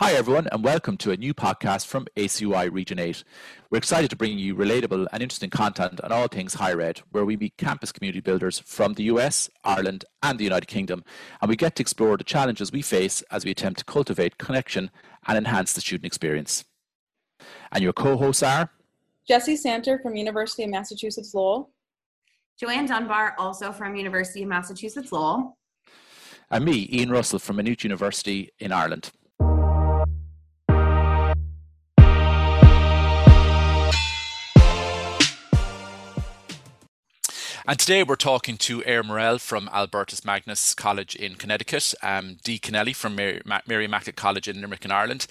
[0.00, 3.22] Hi, everyone, and welcome to a new podcast from ACUI Region 8.
[3.68, 7.26] We're excited to bring you relatable and interesting content on all things higher ed, where
[7.26, 11.04] we meet campus community builders from the US, Ireland, and the United Kingdom,
[11.42, 14.90] and we get to explore the challenges we face as we attempt to cultivate connection
[15.26, 16.64] and enhance the student experience.
[17.70, 18.70] And your co hosts are
[19.28, 21.72] Jesse Santer from University of Massachusetts Lowell,
[22.58, 25.58] Joanne Dunbar, also from University of Massachusetts Lowell,
[26.50, 29.10] and me, Ian Russell from Maynooth University in Ireland.
[37.66, 42.58] And today we're talking to Erin Morrell from Albertus Magnus College in Connecticut, um, Dee
[42.58, 43.86] Kennelly from Mary, Mary
[44.16, 45.26] College in Limerick in Ireland,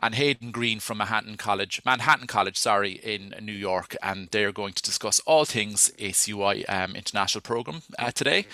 [0.00, 3.94] and Hayden Greene from Manhattan College, Manhattan College, sorry, in New York.
[4.02, 8.46] And they're going to discuss all things ACUI um, International Program uh, today.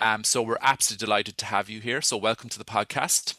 [0.00, 2.02] Um, so we're absolutely delighted to have you here.
[2.02, 3.34] So welcome to the podcast.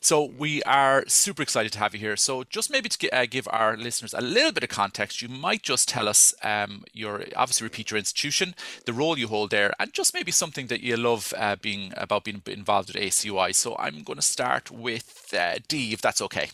[0.00, 2.16] So we are super excited to have you here.
[2.16, 5.62] So just maybe to uh, give our listeners a little bit of context, you might
[5.62, 8.54] just tell us um, your obviously repeat your institution,
[8.86, 12.24] the role you hold there, and just maybe something that you love uh, being about
[12.24, 13.54] being involved with ACUI.
[13.54, 16.50] So I'm going to start with uh, Dee, if that's okay.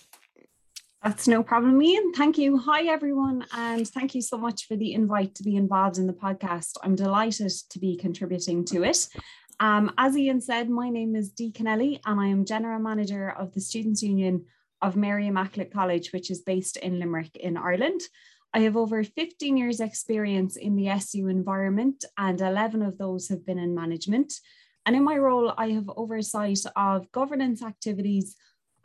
[1.02, 2.12] That's no problem, Ian.
[2.12, 2.58] Thank you.
[2.58, 3.46] Hi, everyone.
[3.54, 6.72] And thank you so much for the invite to be involved in the podcast.
[6.82, 9.08] I'm delighted to be contributing to it.
[9.60, 13.52] Um, as Ian said, my name is Dee Kennelly and I am General Manager of
[13.52, 14.46] the Students' Union
[14.80, 18.00] of Mary Immaculate College, which is based in Limerick in Ireland.
[18.54, 23.44] I have over 15 years experience in the SU environment and 11 of those have
[23.44, 24.32] been in management.
[24.86, 28.36] And in my role, I have oversight of governance activities,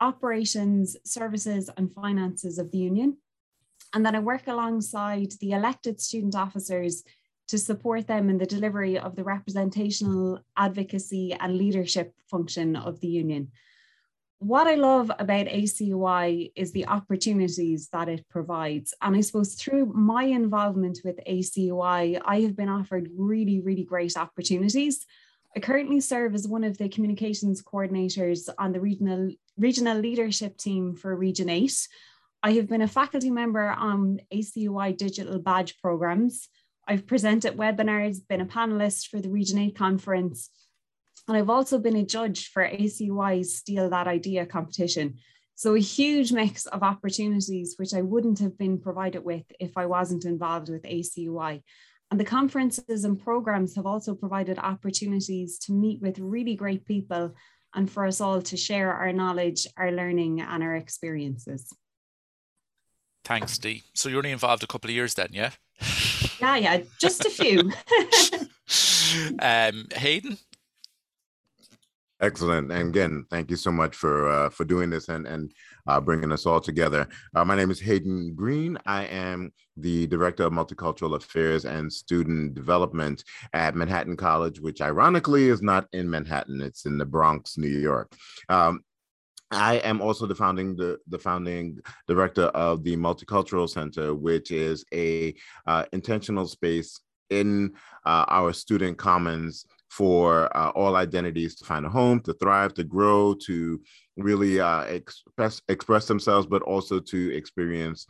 [0.02, 3.16] operations, services and finances of the union.
[3.94, 7.02] And then I work alongside the elected student officers
[7.48, 13.08] to support them in the delivery of the representational advocacy and leadership function of the
[13.08, 13.50] union.
[14.38, 18.92] What I love about ACUI is the opportunities that it provides.
[19.00, 24.16] And I suppose through my involvement with ACUI, I have been offered really, really great
[24.16, 25.06] opportunities.
[25.56, 30.94] I currently serve as one of the communications coordinators on the regional, regional leadership team
[30.94, 31.88] for Region 8.
[32.42, 36.50] I have been a faculty member on ACUI digital badge programs.
[36.86, 40.50] I've presented webinars, been a panelist for the Region 8 conference,
[41.28, 45.18] and I've also been a judge for ACUI's Steal That Idea competition.
[45.56, 49.86] So a huge mix of opportunities, which I wouldn't have been provided with if I
[49.86, 51.62] wasn't involved with ACUI.
[52.10, 57.34] And the conferences and programs have also provided opportunities to meet with really great people
[57.74, 61.72] and for us all to share our knowledge, our learning, and our experiences.
[63.24, 63.82] Thanks, Dee.
[63.92, 65.50] So you're only involved a couple of years then, yeah?
[66.40, 67.60] Yeah, yeah, just a few.
[69.40, 70.36] um, Hayden.
[72.18, 75.52] Excellent, and again, thank you so much for uh, for doing this and and
[75.86, 77.06] uh, bringing us all together.
[77.34, 78.78] Uh, my name is Hayden Greene.
[78.86, 83.22] I am the director of multicultural affairs and student development
[83.52, 88.10] at Manhattan College, which ironically is not in Manhattan; it's in the Bronx, New York.
[88.48, 88.80] Um,
[89.50, 94.84] I am also the founding the, the founding director of the Multicultural Center, which is
[94.92, 95.34] a
[95.66, 97.74] uh, intentional space in
[98.04, 102.84] uh, our student commons for uh, all identities to find a home, to thrive, to
[102.84, 103.80] grow, to
[104.16, 108.06] really uh, express express themselves, but also to experience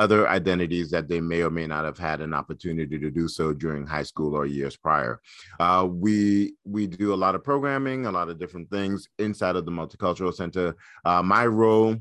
[0.00, 3.52] other identities that they may or may not have had an opportunity to do so
[3.52, 5.20] during high school or years prior.
[5.60, 9.66] Uh, we we do a lot of programming, a lot of different things inside of
[9.66, 10.74] the Multicultural Center.
[11.04, 11.96] Uh, my role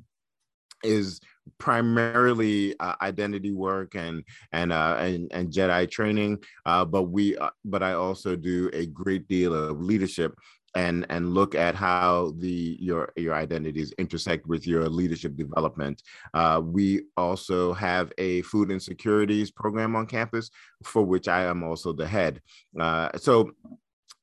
[0.81, 1.19] is
[1.57, 4.23] primarily uh, identity work and
[4.53, 8.85] and uh, and, and Jedi training, uh, but we uh, but I also do a
[8.85, 10.33] great deal of leadership
[10.75, 16.03] and and look at how the your your identities intersect with your leadership development.
[16.33, 20.49] Uh, we also have a food insecurities program on campus
[20.83, 22.41] for which I am also the head.
[22.79, 23.51] Uh, so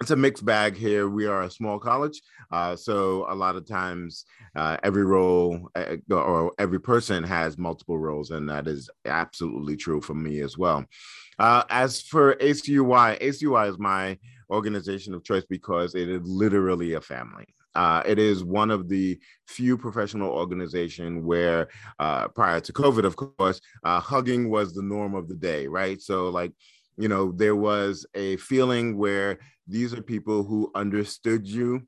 [0.00, 1.08] it's a mixed bag here.
[1.08, 2.20] We are a small college,
[2.50, 7.98] uh, so a lot of times uh, every role uh, or every person has multiple
[7.98, 10.84] roles, and that is absolutely true for me as well.
[11.38, 14.18] Uh, as for ACUI, ACUI is my
[14.50, 17.46] organization of choice because it is literally a family.
[17.74, 23.16] Uh, it is one of the few professional organizations where, uh, prior to COVID, of
[23.16, 26.00] course, uh, hugging was the norm of the day, right?
[26.00, 26.52] So, like,
[26.96, 31.86] you know, there was a feeling where these are people who understood you,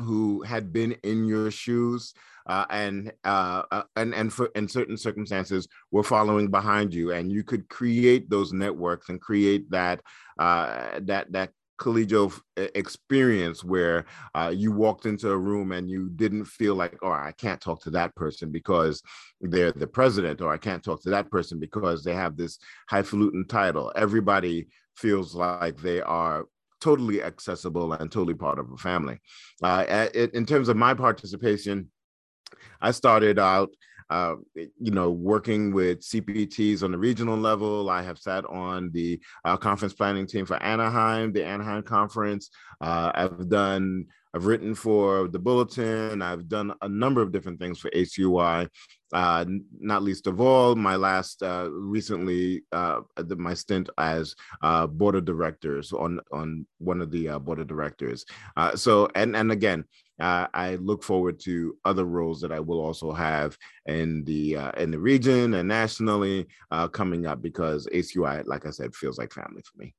[0.00, 2.12] who had been in your shoes,
[2.46, 7.32] uh, and uh, uh, and and for in certain circumstances were following behind you, and
[7.32, 10.00] you could create those networks and create that
[10.38, 16.46] uh, that that collegial experience where uh, you walked into a room and you didn't
[16.46, 19.02] feel like, oh, I can't talk to that person because
[19.40, 22.58] they're the president, or I can't talk to that person because they have this
[22.88, 23.92] highfalutin title.
[23.94, 26.46] Everybody feels like they are
[26.80, 29.20] totally accessible and totally part of a family.
[29.62, 31.90] Uh, in terms of my participation,
[32.80, 33.70] I started out
[34.10, 37.90] uh, you know, working with CPTs on the regional level.
[37.90, 42.50] I have sat on the uh, conference planning team for Anaheim, the Anaheim conference.
[42.80, 46.22] Uh, I've done, I've written for the Bulletin.
[46.22, 48.68] I've done a number of different things for ACUI.
[49.12, 49.44] Uh,
[49.78, 54.34] not least of all, my last uh, recently my stint as
[54.90, 58.24] board of directors on on one of the board of directors.
[58.74, 59.84] So and and again,
[60.20, 64.70] uh, I look forward to other roles that I will also have in the uh,
[64.72, 69.32] in the region and nationally uh, coming up because ACUI, like I said, feels like
[69.32, 69.94] family for me.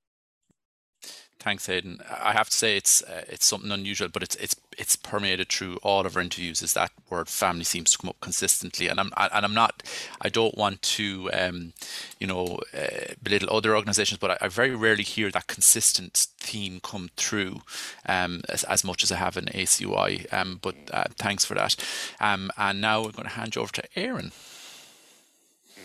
[1.40, 2.02] Thanks, Hayden.
[2.10, 5.78] I have to say it's uh, it's something unusual, but it's it's it's permeated through
[5.84, 6.64] all of our interviews.
[6.64, 9.84] Is that word family seems to come up consistently, and I'm and I'm not.
[10.20, 11.74] I don't want to, um,
[12.20, 16.80] you know, uh, belittle other organisations, but I, I, very rarely hear that consistent theme
[16.82, 17.62] come through
[18.08, 20.32] um, as, as much as I have in ACUI.
[20.34, 21.76] Um, but uh, thanks for that.
[22.20, 24.32] Um, and now we're going to hand you over to Erin.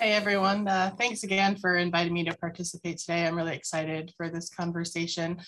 [0.02, 3.24] Hey everyone, uh, thanks again for inviting me to participate today.
[3.24, 5.38] I'm really excited for this conversation.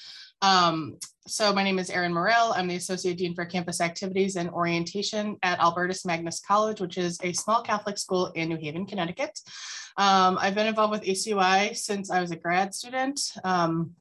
[0.43, 0.97] Um,
[1.27, 2.53] so my name is Erin Morrell.
[2.55, 7.19] I'm the Associate Dean for Campus Activities and Orientation at Albertus Magnus College, which is
[7.25, 9.37] a small Catholic school in New Haven, Connecticut.
[9.97, 13.21] Um, I've been involved with ACUI since I was a grad student.
[13.43, 13.97] Um,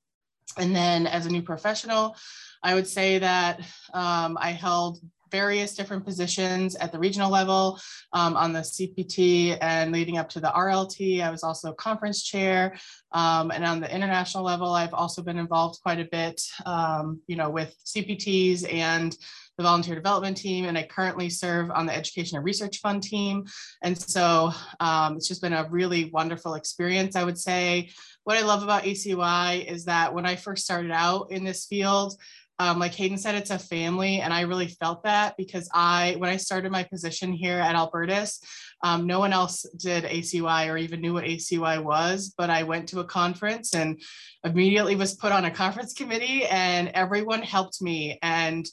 [0.55, 2.15] and then as a new professional,
[2.61, 3.59] I would say that
[3.91, 4.99] um, I held
[5.33, 7.79] various different positions at the regional level
[8.13, 11.21] um, on the CPT and leading up to the RLT.
[11.23, 12.77] I was also conference chair.
[13.11, 17.35] Um, and on the international level, I've also been involved quite a bit, um, you
[17.35, 19.17] know, with CPTs and
[19.57, 23.45] the volunteer development team, and I currently serve on the education and research fund team.
[23.83, 27.91] And so um, it's just been a really wonderful experience, I would say.
[28.23, 32.15] What I love about ACUI is that when I first started out in this field,
[32.63, 36.29] um, like Hayden said, it's a family, and I really felt that because I, when
[36.29, 38.39] I started my position here at Albertus,
[38.85, 42.33] um, no one else did ACUI or even knew what ACUI was.
[42.37, 44.01] But I went to a conference and
[44.45, 48.65] immediately was put on a conference committee, and everyone helped me and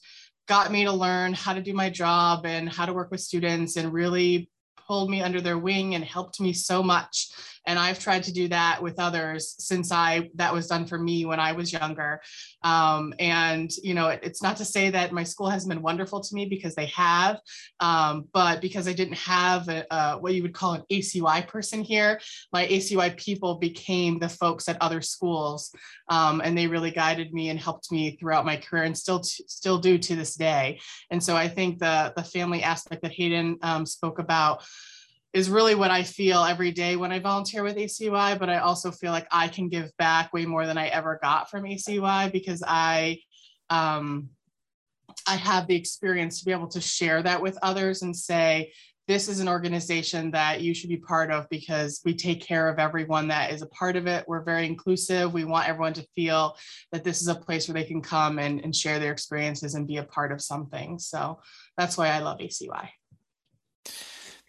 [0.47, 3.77] got me to learn how to do my job and how to work with students
[3.77, 4.49] and really
[4.87, 7.33] pulled me under their wing and helped me so much
[7.67, 11.25] and i've tried to do that with others since i that was done for me
[11.25, 12.21] when i was younger.
[12.63, 16.21] Um, and you know it, it's not to say that my school has been wonderful
[16.21, 17.41] to me because they have
[17.81, 21.83] um, but because i didn't have a, a, what you would call an acui person
[21.83, 22.21] here
[22.53, 25.75] my acui people became the folks at other schools
[26.09, 29.45] um, and they really guided me and helped me throughout my career and still t-
[29.47, 30.81] still do to this day.
[31.11, 34.65] And so i think the the family aspect that hayden um, spoke about
[35.33, 38.91] is really what I feel every day when I volunteer with ACUI, but I also
[38.91, 42.63] feel like I can give back way more than I ever got from ACUI because
[42.67, 43.21] I
[43.69, 44.31] um,
[45.27, 48.73] I have the experience to be able to share that with others and say,
[49.07, 52.79] this is an organization that you should be part of because we take care of
[52.79, 54.25] everyone that is a part of it.
[54.29, 55.33] We're very inclusive.
[55.33, 56.57] We want everyone to feel
[56.93, 59.87] that this is a place where they can come and, and share their experiences and
[59.87, 60.99] be a part of something.
[61.01, 61.41] So
[61.77, 62.89] that's why I love ACUI.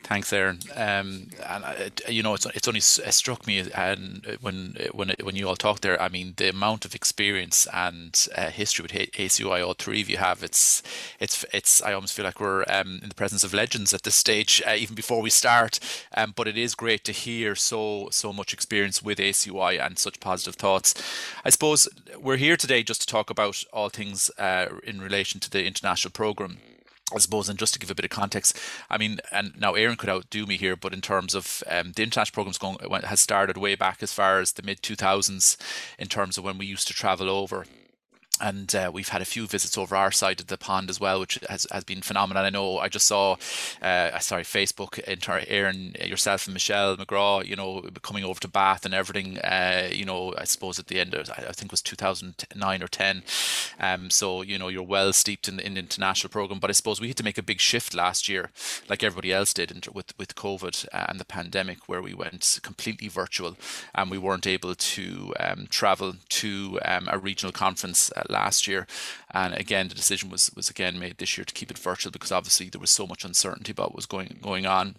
[0.03, 0.59] Thanks, Erin.
[0.75, 5.35] Um, and uh, you know, it's it's only it struck me and when when when
[5.35, 6.01] you all talked there.
[6.01, 10.17] I mean, the amount of experience and uh, history with ACUI all three of you
[10.17, 10.43] have.
[10.43, 10.83] It's
[11.19, 11.81] it's it's.
[11.81, 14.73] I almost feel like we're um, in the presence of legends at this stage, uh,
[14.73, 15.79] even before we start.
[16.17, 20.19] Um, but it is great to hear so so much experience with ACUI and such
[20.19, 20.93] positive thoughts.
[21.45, 21.87] I suppose
[22.19, 26.11] we're here today just to talk about all things uh, in relation to the international
[26.11, 26.57] program
[27.13, 28.57] I suppose, and just to give a bit of context,
[28.89, 32.03] I mean, and now Erin could outdo me here, but in terms of um, the
[32.03, 35.57] international programs going has started way back as far as the mid two thousands,
[35.99, 37.65] in terms of when we used to travel over
[38.41, 41.19] and uh, we've had a few visits over our side of the pond as well,
[41.19, 42.43] which has, has been phenomenal.
[42.43, 43.37] I know I just saw,
[43.81, 48.85] uh, sorry, Facebook, inter- Erin, yourself and Michelle McGraw, you know, coming over to Bath
[48.85, 51.81] and everything, uh, you know, I suppose at the end of, I think it was
[51.81, 53.23] 2009 or 10.
[53.79, 56.99] Um, so, you know, you're well steeped in, in the international program, but I suppose
[56.99, 58.49] we had to make a big shift last year,
[58.89, 63.55] like everybody else did with, with COVID and the pandemic, where we went completely virtual
[63.93, 68.87] and we weren't able to um, travel to um, a regional conference uh, last year.
[69.33, 72.31] And again, the decision was was again made this year to keep it virtual because
[72.31, 74.95] obviously there was so much uncertainty about what was going going on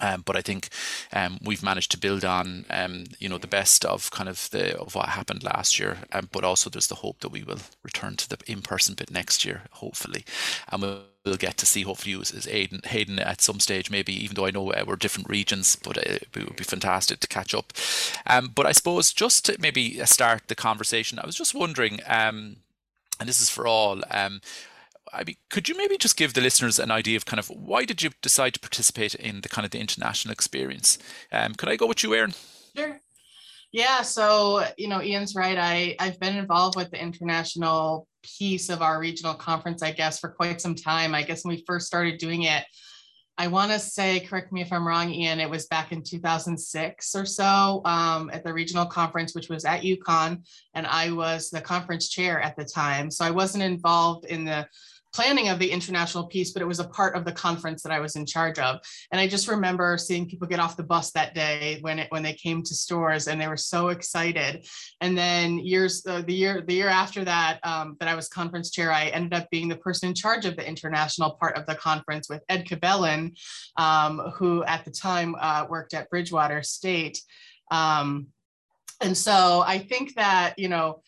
[0.00, 0.68] Um, but I think
[1.12, 4.76] um, we've managed to build on, um, you know, the best of kind of the
[4.78, 5.98] of what happened last year.
[6.12, 9.44] Um, but also, there's the hope that we will return to the in-person bit next
[9.44, 10.24] year, hopefully,
[10.70, 14.12] and we'll, we'll get to see hopefully as, as Hayden, at some stage, maybe.
[14.12, 17.28] Even though I know uh, we're different regions, but it, it, would be fantastic to
[17.28, 17.72] catch up.
[18.26, 22.56] Um, but I suppose just to maybe start the conversation, I was just wondering, um,
[23.18, 24.02] and this is for all.
[24.10, 24.40] Um,
[25.12, 27.84] I mean, could you maybe just give the listeners an idea of kind of why
[27.84, 30.98] did you decide to participate in the kind of the international experience?
[31.30, 32.34] Um, could I go with you, Erin?
[32.76, 33.00] Sure.
[33.74, 35.58] Yeah, so you know, Ian's right.
[35.58, 40.28] I I've been involved with the international piece of our regional conference, I guess, for
[40.28, 41.12] quite some time.
[41.12, 42.64] I guess when we first started doing it,
[43.36, 47.16] I want to say, correct me if I'm wrong, Ian, it was back in 2006
[47.16, 51.60] or so um, at the regional conference, which was at UConn, and I was the
[51.60, 53.10] conference chair at the time.
[53.10, 54.68] So I wasn't involved in the
[55.14, 58.00] planning of the international piece, but it was a part of the conference that I
[58.00, 58.80] was in charge of.
[59.12, 62.24] And I just remember seeing people get off the bus that day when it when
[62.24, 64.66] they came to Storrs, and they were so excited.
[65.00, 68.70] And then years uh, the year the year after that um, that I was conference
[68.70, 71.76] chair, I ended up being the person in charge of the international part of the
[71.76, 73.36] conference with Ed Cabellin,
[73.76, 77.20] um, who at the time uh, worked at Bridgewater State.
[77.70, 78.28] Um,
[79.00, 81.02] and so I think that you know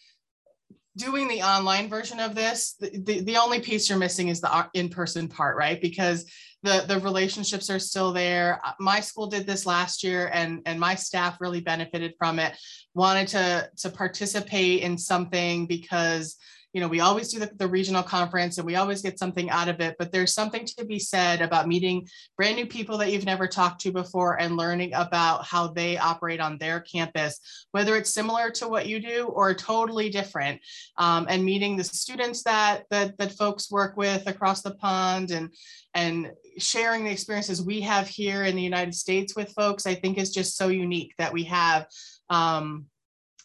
[0.96, 4.52] doing the online version of this, the, the, the, only piece you're missing is the
[4.52, 5.80] uh, in-person part, right?
[5.80, 6.24] Because
[6.62, 8.60] the, the relationships are still there.
[8.64, 12.56] Uh, my school did this last year and, and my staff really benefited from it,
[12.94, 16.36] wanted to, to participate in something because
[16.76, 19.68] you know, we always do the, the, regional conference and we always get something out
[19.68, 22.06] of it, but there's something to be said about meeting
[22.36, 26.38] brand new people that you've never talked to before and learning about how they operate
[26.38, 27.40] on their campus,
[27.70, 30.60] whether it's similar to what you do or totally different,
[30.98, 35.48] um, and meeting the students that, that, that folks work with across the pond and,
[35.94, 40.18] and sharing the experiences we have here in the United States with folks, I think
[40.18, 41.86] is just so unique that we have
[42.28, 42.84] um,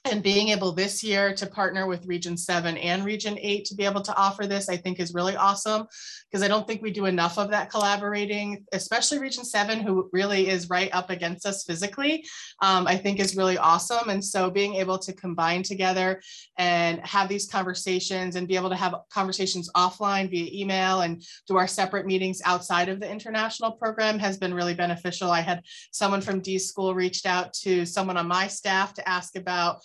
[0.05, 3.85] and being able this year to partner with Region 7 and Region 8 to be
[3.85, 5.87] able to offer this, I think is really awesome
[6.31, 10.47] because I don't think we do enough of that collaborating, especially Region 7, who really
[10.47, 12.25] is right up against us physically,
[12.61, 14.09] um, I think is really awesome.
[14.09, 16.21] And so being able to combine together
[16.57, 21.57] and have these conversations and be able to have conversations offline via email and do
[21.57, 25.31] our separate meetings outside of the international program has been really beneficial.
[25.31, 29.35] I had someone from D School reached out to someone on my staff to ask
[29.35, 29.81] about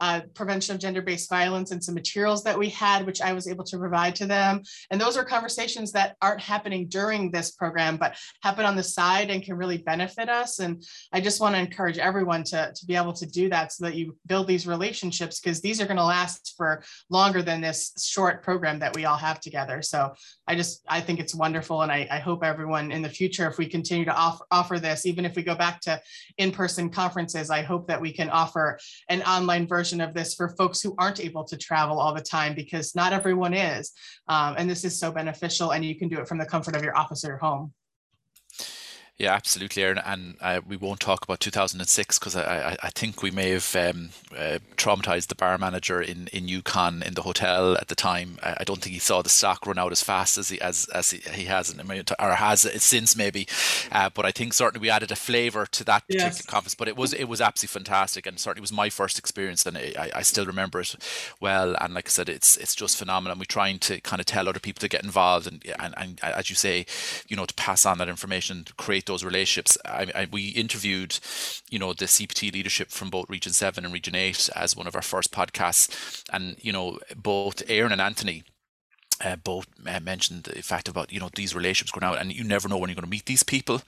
[0.00, 3.64] uh, prevention of gender-based violence and some materials that we had, which I was able
[3.64, 4.62] to provide to them.
[4.90, 9.30] And those are conversations that aren't happening during this program, but happen on the side
[9.30, 10.58] and can really benefit us.
[10.58, 13.84] And I just want to encourage everyone to, to be able to do that so
[13.84, 17.92] that you build these relationships because these are going to last for longer than this
[17.98, 19.82] short program that we all have together.
[19.82, 20.12] So
[20.46, 21.82] I just, I think it's wonderful.
[21.82, 25.06] And I, I hope everyone in the future, if we continue to offer, offer this,
[25.06, 26.00] even if we go back to
[26.38, 28.78] in-person conferences, I hope that we can offer
[29.08, 32.20] an online version version of this for folks who aren't able to travel all the
[32.20, 33.92] time because not everyone is.
[34.28, 36.84] Um, and this is so beneficial and you can do it from the comfort of
[36.84, 37.72] your office or your home.
[39.20, 39.98] Yeah, absolutely, Erin.
[39.98, 43.76] And uh, we won't talk about 2006 because I, I, I, think we may have
[43.76, 48.38] um, uh, traumatized the bar manager in, in UConn in the hotel at the time.
[48.42, 50.86] I, I, don't think he saw the stock run out as fast as he as,
[50.94, 51.76] as he, he has
[52.18, 53.46] or has since maybe.
[53.92, 56.46] Uh, but I think certainly we added a flavour to that particular yes.
[56.46, 56.74] conference.
[56.74, 60.10] But it was it was absolutely fantastic, and certainly was my first experience, and I,
[60.14, 60.96] I still remember it
[61.40, 61.76] well.
[61.78, 63.32] And like I said, it's it's just phenomenal.
[63.32, 66.20] And We're trying to kind of tell other people to get involved, and and, and
[66.22, 66.86] as you say,
[67.28, 69.76] you know, to pass on that information, to create those relationships.
[69.84, 71.18] I, I, we interviewed,
[71.68, 74.94] you know, the CPT leadership from both Region Seven and Region Eight as one of
[74.94, 78.44] our first podcasts, and you know, both Aaron and Anthony
[79.20, 82.44] uh, both uh, mentioned the fact about you know these relationships going out, and you
[82.44, 83.82] never know when you're going to meet these people.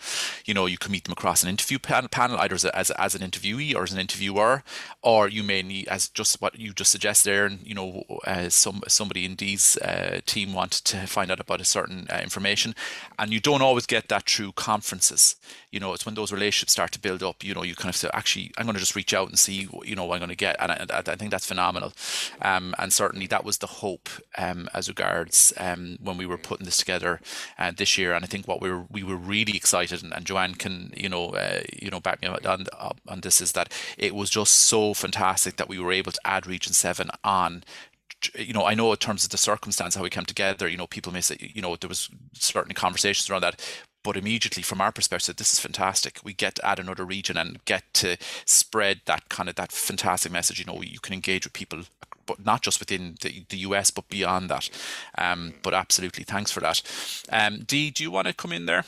[0.44, 2.90] You know, you can meet them across an interview panel, panel either as, a, as,
[2.92, 4.62] as an interviewee or as an interviewer,
[5.02, 8.82] or you may need, as just what you just suggested and you know, uh, some
[8.88, 12.74] somebody in Dee's uh, team want to find out about a certain uh, information,
[13.18, 15.36] and you don't always get that through conferences.
[15.70, 17.42] You know, it's when those relationships start to build up.
[17.44, 19.68] You know, you kind of say, actually, I'm going to just reach out and see,
[19.84, 21.92] you know, what I'm going to get, and I, I think that's phenomenal.
[22.40, 26.38] Um, and certainly that was the hope um, as regards regards um, when we were
[26.38, 27.20] putting this together
[27.58, 28.14] uh, this year.
[28.14, 31.08] And I think what we were we were really excited, and, and Joanne can you
[31.08, 32.66] know uh, you know back me up on,
[33.08, 36.46] on this is that it was just so fantastic that we were able to add
[36.46, 37.64] Region Seven on
[38.38, 40.86] you know, I know in terms of the circumstance how we came together, you know,
[40.86, 43.60] people may say, you know, there was certainly conversations around that,
[44.04, 46.20] but immediately from our perspective, this is fantastic.
[46.22, 50.30] We get to add another region and get to spread that kind of that fantastic
[50.30, 50.60] message.
[50.60, 51.80] You know, you can engage with people
[52.26, 54.70] but not just within the, the US, but beyond that.
[55.16, 56.82] Um, but absolutely, thanks for that.
[57.30, 58.84] Um, Dee, do you want to come in there?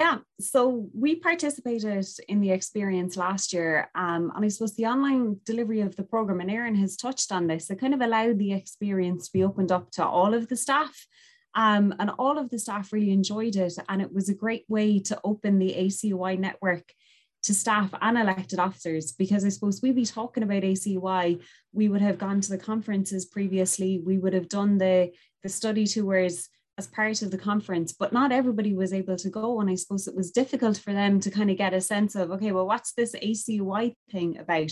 [0.00, 3.90] Yeah, so we participated in the experience last year.
[3.94, 7.46] Um, and I suppose the online delivery of the program, and Erin has touched on
[7.46, 10.56] this, it kind of allowed the experience to be opened up to all of the
[10.56, 11.06] staff.
[11.54, 13.74] Um, and all of the staff really enjoyed it.
[13.90, 16.94] And it was a great way to open the ACUI network
[17.42, 21.42] to staff and elected officers because I suppose we'd be talking about ACUI.
[21.72, 25.86] We would have gone to the conferences previously, we would have done the, the study
[25.86, 29.60] tours as part of the conference, but not everybody was able to go.
[29.60, 32.30] And I suppose it was difficult for them to kind of get a sense of,
[32.30, 34.70] okay, well, what's this ACUI thing about?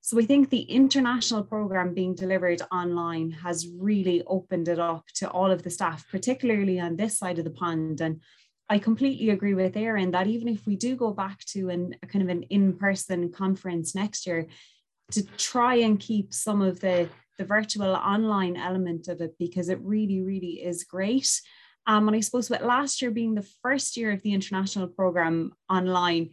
[0.00, 5.28] So I think the international program being delivered online has really opened it up to
[5.30, 8.00] all of the staff, particularly on this side of the pond.
[8.00, 8.20] And
[8.68, 12.06] I completely agree with Erin that even if we do go back to an, a
[12.06, 14.46] kind of an in-person conference next year,
[15.12, 17.08] to try and keep some of the
[17.38, 21.40] the virtual online element of it because it really, really is great.
[21.86, 25.52] Um, and I suppose with last year being the first year of the international program
[25.70, 26.30] online,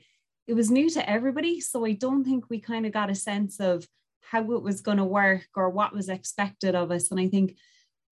[0.48, 1.60] it was new to everybody.
[1.60, 3.86] So I don't think we kind of got a sense of
[4.22, 7.12] how it was going to work or what was expected of us.
[7.12, 7.58] And I think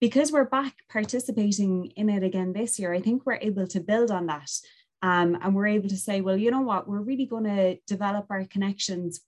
[0.01, 4.09] because we're back participating in it again this year, I think we're able to build
[4.11, 4.49] on that.
[5.03, 8.25] Um, and we're able to say, well, you know what, we're really going to develop
[8.29, 9.21] our connections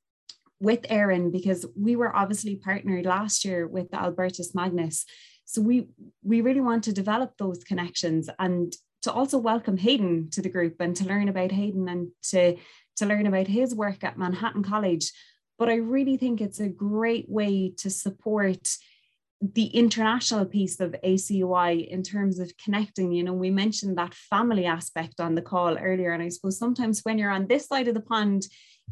[0.59, 5.05] with Erin because we were obviously partnered last year with Albertus Magnus.
[5.45, 5.89] So we
[6.23, 10.75] we really want to develop those connections and to also welcome Hayden to the group
[10.79, 12.55] and to learn about Hayden and to
[12.95, 15.11] to learn about his work at Manhattan College.
[15.59, 18.67] But I really think it's a great way to support
[19.51, 23.11] the international piece of ACUI in terms of connecting.
[23.11, 26.11] You know, we mentioned that family aspect on the call earlier.
[26.11, 28.47] And I suppose sometimes when you're on this side of the pond,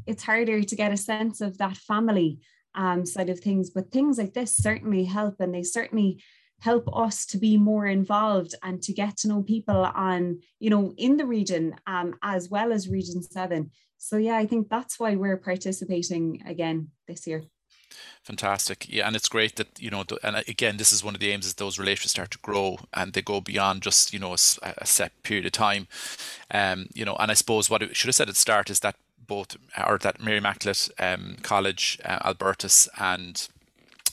[0.06, 2.40] it's harder to get a sense of that family
[2.76, 3.70] um, side of things.
[3.70, 6.22] But things like this certainly help, and they certainly
[6.60, 10.94] help us to be more involved and to get to know people on, you know,
[10.98, 13.72] in the region um, as well as Region 7.
[13.98, 17.44] So, yeah, I think that's why we're participating again this year.
[18.24, 18.88] Fantastic.
[18.88, 21.46] Yeah, and it's great that, you know, and again, this is one of the aims
[21.46, 24.86] is those relationships start to grow and they go beyond just, you know, a, a
[24.86, 25.88] set period of time.
[26.52, 28.82] Um, you know, and I suppose what I should have said at the start is
[28.82, 28.96] that
[29.26, 29.58] both
[29.88, 33.48] or that Mary Immaculate um, College, uh, Albertus, and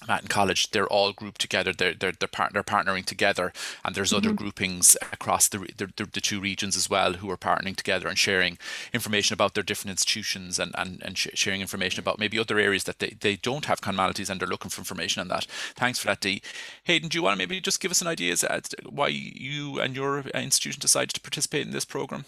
[0.08, 1.72] Manhattan College, they're all grouped together.
[1.72, 3.52] They're they're they're, part, they're partnering together,
[3.84, 4.26] and there's mm-hmm.
[4.26, 8.18] other groupings across the, the, the two regions as well who are partnering together and
[8.18, 8.58] sharing
[8.92, 12.84] information about their different institutions and and, and sh- sharing information about maybe other areas
[12.84, 15.46] that they, they don't have commonalities and they're looking for information on that.
[15.74, 16.42] Thanks for that, Dee.
[16.84, 19.80] Hayden, do you want to maybe just give us an idea as to why you
[19.80, 22.24] and your institution decided to participate in this program?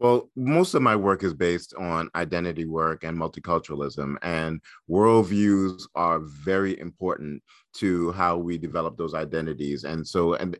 [0.00, 6.18] Well, most of my work is based on identity work and multiculturalism, and worldviews are
[6.20, 7.42] very important
[7.74, 9.84] to how we develop those identities.
[9.84, 10.56] And so, and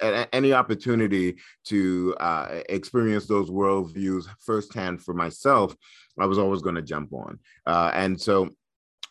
[0.00, 5.76] any opportunity to uh, experience those worldviews firsthand for myself,
[6.18, 7.38] I was always going to jump on.
[7.66, 8.50] Uh, and so,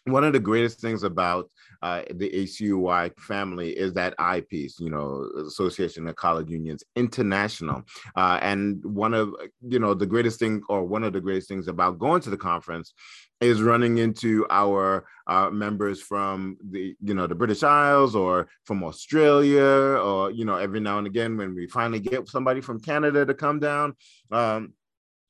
[0.05, 1.49] one of the greatest things about
[1.81, 7.83] uh, the ACUI family is that eyepiece, you know, Association of College Unions International.
[8.15, 9.33] Uh, and one of,
[9.67, 12.37] you know, the greatest thing or one of the greatest things about going to the
[12.37, 12.93] conference
[13.41, 18.83] is running into our uh, members from the you know the British Isles or from
[18.83, 23.25] Australia or you know every now and again when we finally get somebody from Canada
[23.25, 23.95] to come down
[24.31, 24.73] um,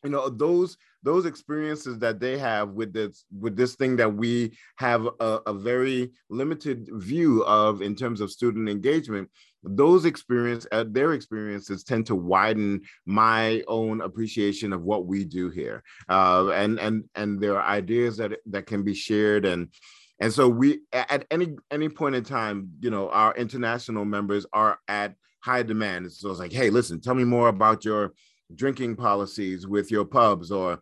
[0.03, 4.55] you know those those experiences that they have with this with this thing that we
[4.77, 9.29] have a, a very limited view of in terms of student engagement
[9.63, 15.49] those experience uh, their experiences tend to widen my own appreciation of what we do
[15.49, 19.45] here uh, and and and there are ideas that that can be shared.
[19.45, 19.69] And
[20.19, 24.79] and so we at any any point in time you know our international members are
[24.87, 26.11] at high demand.
[26.11, 28.13] So it's like hey listen tell me more about your
[28.55, 30.79] drinking policies with your pubs or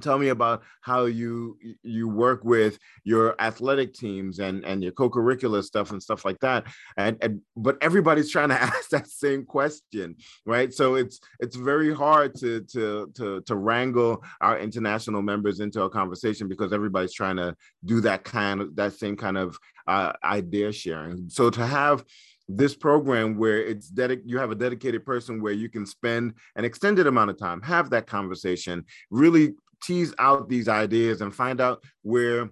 [0.00, 5.62] tell me about how you you work with your athletic teams and and your co-curricular
[5.62, 6.66] stuff and stuff like that.
[6.96, 10.72] And, and but everybody's trying to ask that same question right?
[10.72, 15.90] So it's it's very hard to to to to wrangle our international members into a
[15.90, 20.72] conversation because everybody's trying to do that kind of that same kind of uh, idea
[20.72, 21.28] sharing.
[21.28, 22.04] So to have
[22.48, 26.64] this program where it's dedic- you have a dedicated person where you can spend an
[26.64, 31.82] extended amount of time have that conversation really tease out these ideas and find out
[32.02, 32.48] where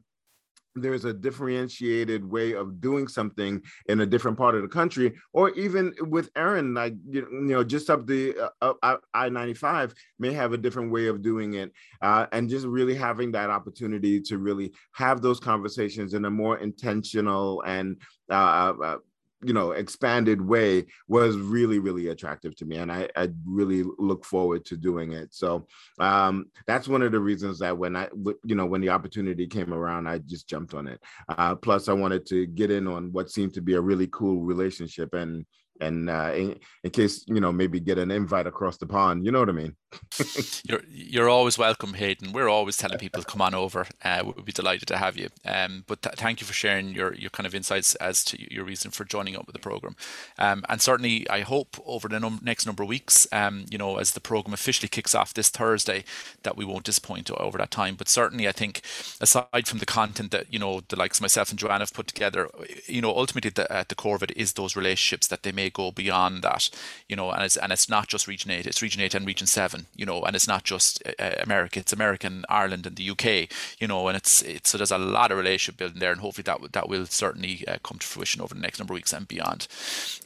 [0.76, 5.50] there's a differentiated way of doing something in a different part of the country, or
[5.50, 10.52] even with Erin, like you know, just up the uh, I ninety five may have
[10.52, 14.72] a different way of doing it, uh, and just really having that opportunity to really
[14.92, 18.96] have those conversations in a more intentional and uh, uh
[19.44, 24.24] you know expanded way was really really attractive to me and i i really look
[24.24, 25.34] forward to doing it.
[25.34, 25.66] So
[25.98, 28.08] um that's one of the reasons that when i
[28.44, 31.00] you know when the opportunity came around i just jumped on it.
[31.28, 34.42] Uh plus i wanted to get in on what seemed to be a really cool
[34.42, 35.44] relationship and
[35.80, 39.32] and uh, in, in, case you know maybe get an invite across the pond you
[39.32, 39.74] know what i mean
[40.64, 42.32] you're you're always welcome hayden.
[42.32, 43.86] We're always telling people to come on over.
[44.02, 45.28] Uh, we'd be delighted to have you.
[45.44, 48.64] Um, but th- thank you for sharing your your kind of insights as to your
[48.64, 49.96] reason for joining up with the program.
[50.38, 53.98] Um, and certainly i hope over the num- next number of weeks um, you know
[53.98, 56.04] as the program officially kicks off this thursday
[56.42, 57.94] that we won't disappoint over that time.
[57.96, 58.82] But certainly i think
[59.20, 62.06] aside from the content that you know the likes of myself and joanne have put
[62.06, 62.48] together
[62.86, 65.70] you know ultimately the, at the core of it is those relationships that they may
[65.70, 66.70] go beyond that,
[67.08, 69.46] you know, and it's and it's not just Region Eight, it's Region Eight and Region
[69.46, 73.48] Seven, you know, and it's not just uh, America, it's American, Ireland, and the UK,
[73.78, 76.44] you know, and it's it's so there's a lot of relationship building there, and hopefully
[76.44, 79.28] that that will certainly uh, come to fruition over the next number of weeks and
[79.28, 79.66] beyond.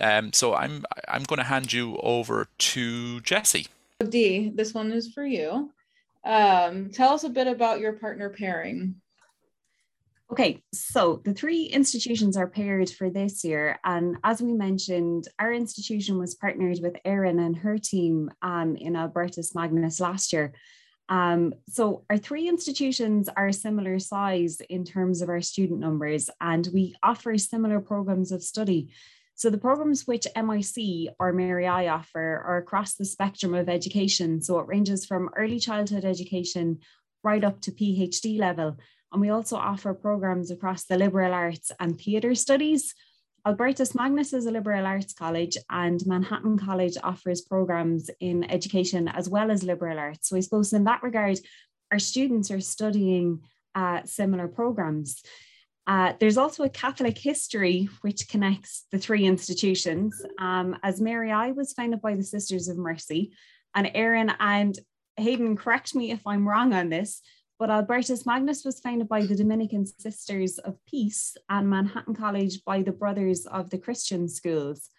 [0.01, 3.66] Um, so I'm I'm going to hand you over to Jesse.
[4.09, 5.71] Dee, this one is for you.
[6.25, 8.97] Um, tell us a bit about your partner pairing.
[10.31, 13.79] Okay, so the three institutions are paired for this year.
[13.83, 18.95] And as we mentioned, our institution was partnered with Erin and her team um, in
[18.95, 20.53] Albertus Magnus last year.
[21.09, 26.69] Um, so our three institutions are similar size in terms of our student numbers, and
[26.75, 28.91] we offer similar programs of study.
[29.35, 34.43] So the programs which MIC or Mary I offer are across the spectrum of education.
[34.43, 36.81] So it ranges from early childhood education
[37.23, 38.77] right up to PhD level.
[39.12, 42.94] And we also offer programs across the liberal arts and theatre studies.
[43.47, 49.29] Albertus Magnus is a liberal arts college, and Manhattan College offers programs in education as
[49.29, 50.29] well as liberal arts.
[50.29, 51.38] So, I suppose in that regard,
[51.90, 53.40] our students are studying
[53.75, 55.23] uh, similar programs.
[55.87, 61.53] Uh, there's also a Catholic history which connects the three institutions, um, as Mary I
[61.53, 63.33] was founded by the Sisters of Mercy,
[63.75, 64.79] and Erin and
[65.16, 67.23] Hayden, correct me if I'm wrong on this,
[67.59, 72.83] but Albertus Magnus was founded by the Dominican Sisters of Peace and Manhattan College by
[72.83, 74.90] the Brothers of the Christian Schools.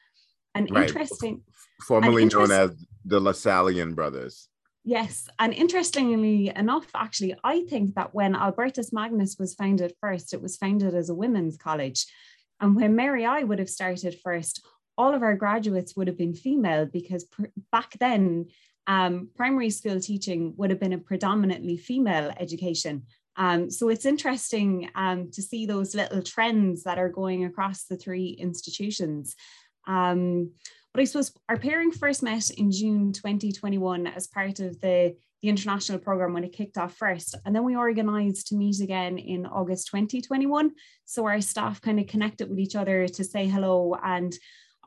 [0.53, 0.87] And right.
[0.87, 1.43] interesting,
[1.87, 2.71] formerly and known as
[3.05, 4.49] the Lasallian Brothers.
[4.83, 10.41] Yes, and interestingly enough, actually, I think that when Albertus Magnus was founded first, it
[10.41, 12.05] was founded as a women's college.
[12.59, 14.65] And when Mary I would have started first,
[14.97, 18.47] all of our graduates would have been female because pr- back then
[18.87, 23.03] um, primary school teaching would have been a predominantly female education.
[23.35, 27.95] Um, so it's interesting um, to see those little trends that are going across the
[27.95, 29.35] three institutions.
[29.87, 30.51] Um,
[30.93, 35.49] but I suppose our pairing first met in June 2021 as part of the, the
[35.49, 37.35] international program when it kicked off first.
[37.45, 40.71] And then we organised to meet again in August 2021.
[41.05, 44.33] So our staff kind of connected with each other to say hello and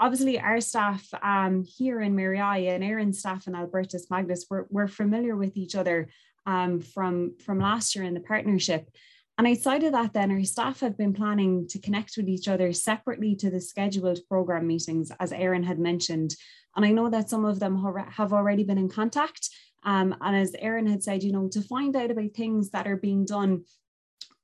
[0.03, 4.65] obviously our staff um, here in Mary I and Erin's staff in Albertus Magnus, we're,
[4.69, 6.09] we're familiar with each other
[6.45, 8.91] um, from, from last year in the partnership.
[9.39, 12.73] And outside of that, then our staff have been planning to connect with each other
[12.73, 16.35] separately to the scheduled program meetings, as Erin had mentioned.
[16.75, 17.77] And I know that some of them
[18.11, 19.51] have already been in contact.
[19.85, 22.97] Um, and as Erin had said, you know, to find out about things that are
[22.97, 23.65] being done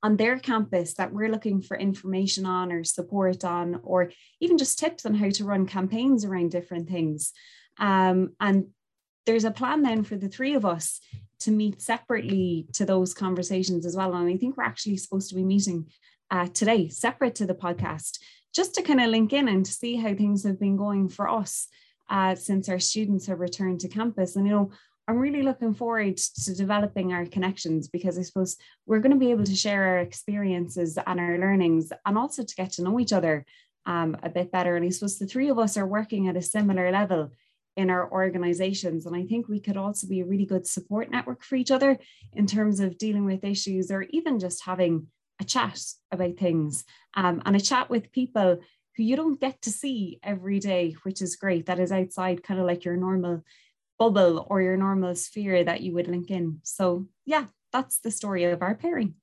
[0.01, 4.79] on their campus that we're looking for information on or support on, or even just
[4.79, 7.33] tips on how to run campaigns around different things.
[7.77, 8.67] Um, and
[9.25, 11.01] there's a plan then for the three of us
[11.41, 14.13] to meet separately to those conversations as well.
[14.13, 15.87] And I think we're actually supposed to be meeting
[16.31, 18.19] uh, today, separate to the podcast,
[18.55, 21.29] just to kind of link in and to see how things have been going for
[21.29, 21.67] us
[22.09, 24.35] uh, since our students have returned to campus.
[24.35, 24.71] And, you know,
[25.09, 29.31] I'm really looking forward to developing our connections because I suppose we're going to be
[29.31, 33.11] able to share our experiences and our learnings and also to get to know each
[33.11, 33.43] other
[33.87, 34.75] um, a bit better.
[34.75, 37.31] And I suppose the three of us are working at a similar level
[37.75, 39.07] in our organizations.
[39.07, 41.97] And I think we could also be a really good support network for each other
[42.33, 45.07] in terms of dealing with issues or even just having
[45.41, 46.83] a chat about things
[47.15, 48.59] um, and a chat with people
[48.95, 51.65] who you don't get to see every day, which is great.
[51.65, 53.43] That is outside kind of like your normal
[53.99, 56.59] bubble or your normal sphere that you would link in.
[56.63, 59.15] So, yeah, that's the story of our pairing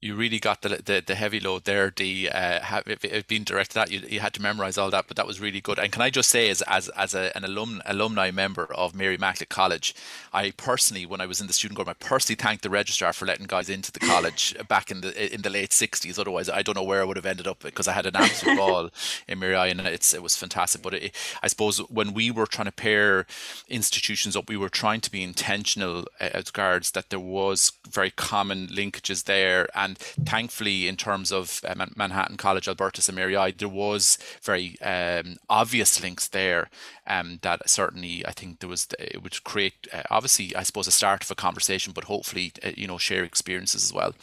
[0.00, 1.92] you really got the the, the heavy load there.
[1.94, 5.16] The uh, have, it being directed at you, you had to memorize all that, but
[5.16, 5.78] that was really good.
[5.78, 9.16] And can I just say, as as as a, an alum alumni member of Mary
[9.16, 9.94] Immaculate College,
[10.32, 13.26] I personally, when I was in the student government, I personally thanked the registrar for
[13.26, 16.18] letting guys into the college back in the in the late '60s.
[16.18, 18.56] Otherwise, I don't know where I would have ended up because I had an absolute
[18.58, 18.90] ball
[19.28, 20.80] in Mary and it's it was fantastic.
[20.80, 23.26] But it, I suppose when we were trying to pair
[23.68, 28.10] institutions up, we were trying to be intentional uh, as regards that there was very
[28.10, 33.36] common linkages there and And thankfully, in terms of uh, Manhattan College, Albertus, and Mary
[33.36, 36.70] I, there was very um, obvious links there
[37.06, 40.92] um, that certainly I think there was it would create uh, obviously I suppose a
[40.92, 44.14] start of a conversation, but hopefully uh, you know share experiences as well.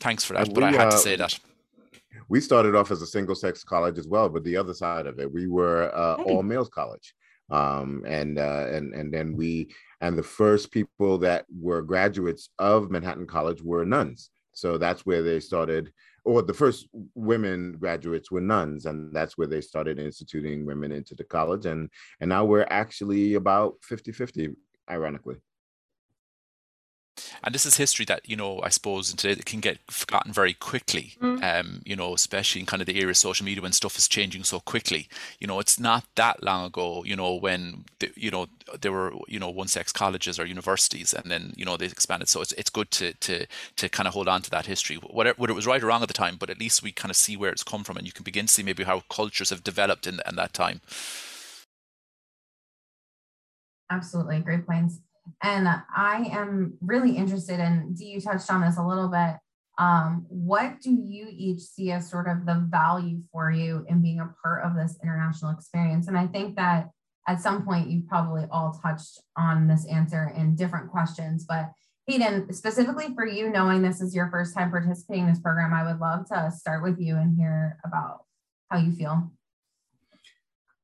[0.00, 1.38] Thanks for that, we, but I had to say that
[2.28, 5.18] we started off as a single sex college as well, but the other side of
[5.18, 7.14] it, we were uh, all males college.
[7.50, 9.68] Um, and uh, and and then we
[10.00, 14.30] and the first people that were graduates of Manhattan College were nuns.
[14.54, 15.92] So that's where they started,
[16.24, 21.14] or the first women graduates were nuns, and that's where they started instituting women into
[21.14, 21.66] the college.
[21.66, 21.90] And
[22.20, 24.54] and now we're actually about 50-50,
[24.90, 25.36] ironically
[27.42, 30.32] and this is history that you know i suppose in today it can get forgotten
[30.32, 31.42] very quickly mm.
[31.42, 34.08] um you know especially in kind of the era of social media when stuff is
[34.08, 35.08] changing so quickly.
[35.40, 38.46] You know it's not that long ago you know when the, you know
[38.80, 42.28] there were you know one sex colleges or universities and then you know they expanded.
[42.28, 43.46] So it's, it's good to to
[43.76, 44.96] to kind of hold on to that history.
[44.96, 47.10] Whether, whether it was right or wrong at the time but at least we kind
[47.10, 49.50] of see where it's come from and you can begin to see maybe how cultures
[49.50, 50.80] have developed in, in that time.
[53.90, 54.40] Absolutely.
[54.40, 55.00] Great points
[55.42, 59.36] and I am really interested in, Dee, you touched on this a little bit.
[59.78, 64.20] Um, what do you each see as sort of the value for you in being
[64.20, 66.06] a part of this international experience?
[66.06, 66.90] And I think that
[67.26, 71.70] at some point you've probably all touched on this answer in different questions, but
[72.06, 75.90] Hayden, specifically for you, knowing this is your first time participating in this program, I
[75.90, 78.24] would love to start with you and hear about
[78.70, 79.32] how you feel.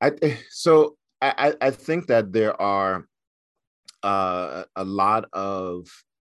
[0.00, 0.12] I
[0.48, 3.06] so I, I think that there are
[4.02, 5.86] uh, a lot of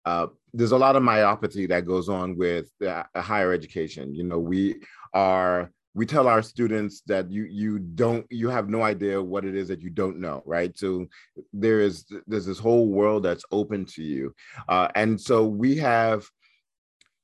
[0.05, 4.15] uh, there's a lot of myopathy that goes on with uh, higher education.
[4.15, 4.77] You know, we
[5.13, 9.57] are we tell our students that you you don't you have no idea what it
[9.57, 11.07] is that you don't know right so
[11.55, 14.35] there is there's this whole world that's open to you
[14.69, 16.29] uh, and so we have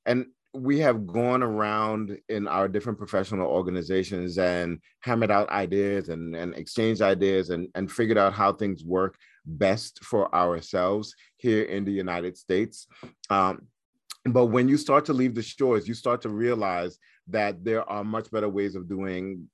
[0.07, 6.35] and we have gone around in our different professional organizations and hammered out ideas and,
[6.35, 11.83] and exchanged ideas and, and figured out how things work best for ourselves here in
[11.83, 12.87] the United States.
[13.29, 13.67] Um,
[14.25, 18.03] but when you start to leave the shores, you start to realize that there are
[18.03, 19.49] much better ways of doing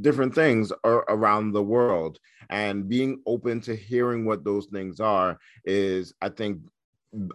[0.00, 2.18] different things around the world.
[2.48, 6.62] And being open to hearing what those things are is, I think,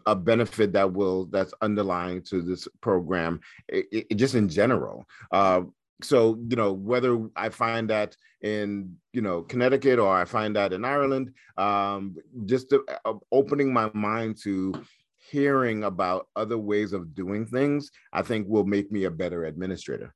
[0.06, 5.08] a benefit that will that's underlying to this program it, it, just in general.
[5.32, 5.62] Uh,
[6.02, 10.74] so you know whether i find that in you know connecticut or i find that
[10.74, 14.74] in ireland um, just to, uh, opening my mind to
[15.18, 20.14] hearing about other ways of doing things i think will make me a better administrator.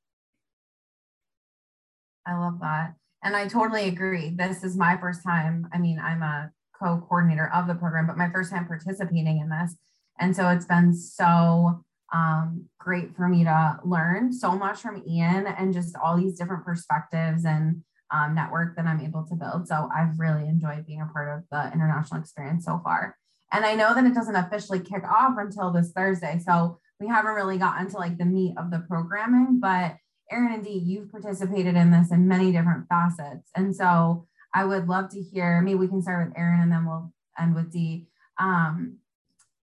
[2.26, 2.94] I love that.
[3.24, 4.36] And i totally agree.
[4.36, 5.68] This is my first time.
[5.74, 9.76] I mean i'm a co-coordinator of the program but my first time participating in this
[10.20, 15.48] and so it's been so um, great for me to learn so much from Ian
[15.48, 19.68] and just all these different perspectives and um, network that I'm able to build.
[19.68, 23.16] So I've really enjoyed being a part of the international experience so far.
[23.52, 26.40] And I know that it doesn't officially kick off until this Thursday.
[26.46, 29.96] So we haven't really gotten to like the meat of the programming, but
[30.30, 33.50] Erin and Dee, you've participated in this in many different facets.
[33.56, 36.86] And so I would love to hear, maybe we can start with Erin and then
[36.86, 38.08] we'll end with Dee.
[38.38, 38.98] Um,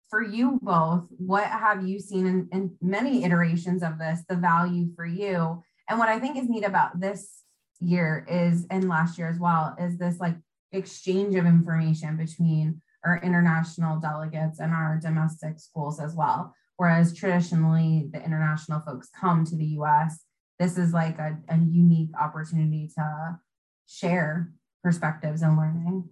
[0.10, 4.90] for you both, what have you seen in, in many iterations of this, the value
[4.96, 5.64] for you?
[5.90, 7.44] And what I think is neat about this
[7.80, 10.36] year is, and last year as well, is this like
[10.72, 16.54] exchange of information between our international delegates and our domestic schools as well.
[16.78, 20.20] Whereas traditionally, the international folks come to the US,
[20.60, 23.40] this is like a, a unique opportunity to
[23.88, 24.52] share
[24.88, 26.08] perspectives and learning.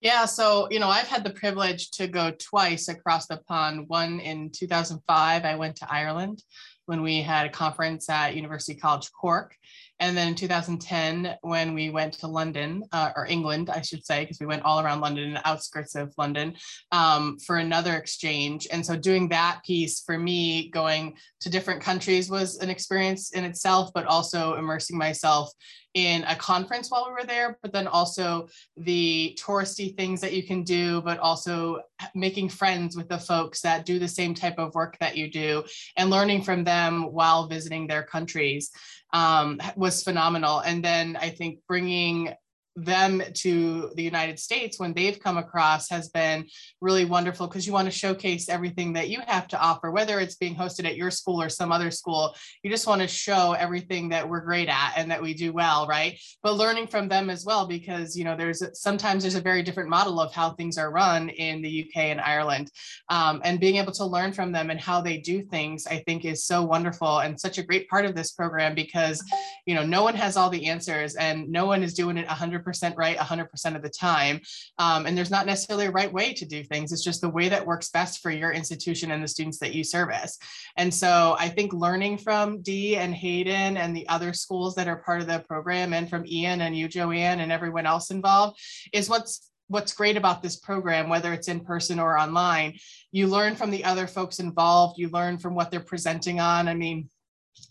[0.00, 3.84] Yeah, so you know, I've had the privilege to go twice across the pond.
[3.88, 6.42] One in 2005, I went to Ireland
[6.86, 9.54] when we had a conference at University College Cork,
[10.00, 14.24] and then in 2010, when we went to London, uh, or England, I should say,
[14.24, 16.54] because we went all around London and outskirts of London
[16.90, 18.66] um, for another exchange.
[18.72, 23.44] And so doing that piece for me, going to different countries was an experience in
[23.44, 25.52] itself, but also immersing myself
[25.94, 30.42] in a conference while we were there, but then also the touristy things that you
[30.42, 31.80] can do, but also
[32.14, 35.62] making friends with the folks that do the same type of work that you do
[35.96, 38.70] and learning from them while visiting their countries
[39.12, 40.60] um, was phenomenal.
[40.60, 42.34] And then I think bringing
[42.76, 46.46] them to the United States when they've come across has been
[46.80, 50.36] really wonderful because you want to showcase everything that you have to offer, whether it's
[50.36, 52.34] being hosted at your school or some other school.
[52.62, 55.86] You just want to show everything that we're great at and that we do well,
[55.86, 56.18] right?
[56.42, 59.90] But learning from them as well, because you know there's sometimes there's a very different
[59.90, 62.70] model of how things are run in the UK and Ireland,
[63.10, 66.24] um, and being able to learn from them and how they do things, I think
[66.24, 69.22] is so wonderful and such a great part of this program because
[69.66, 72.61] you know no one has all the answers and no one is doing it 100
[72.62, 74.40] 100% right 100% of the time.
[74.78, 76.92] Um, and there's not necessarily a right way to do things.
[76.92, 79.84] It's just the way that works best for your institution and the students that you
[79.84, 80.38] service.
[80.76, 84.96] And so I think learning from Dee and Hayden and the other schools that are
[84.96, 88.58] part of the program and from Ian and you, Joanne, and everyone else involved
[88.92, 92.78] is what's what's great about this program, whether it's in person or online,
[93.10, 96.68] you learn from the other folks involved, you learn from what they're presenting on.
[96.68, 97.08] I mean,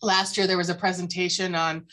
[0.02, 1.86] last year there was a presentation on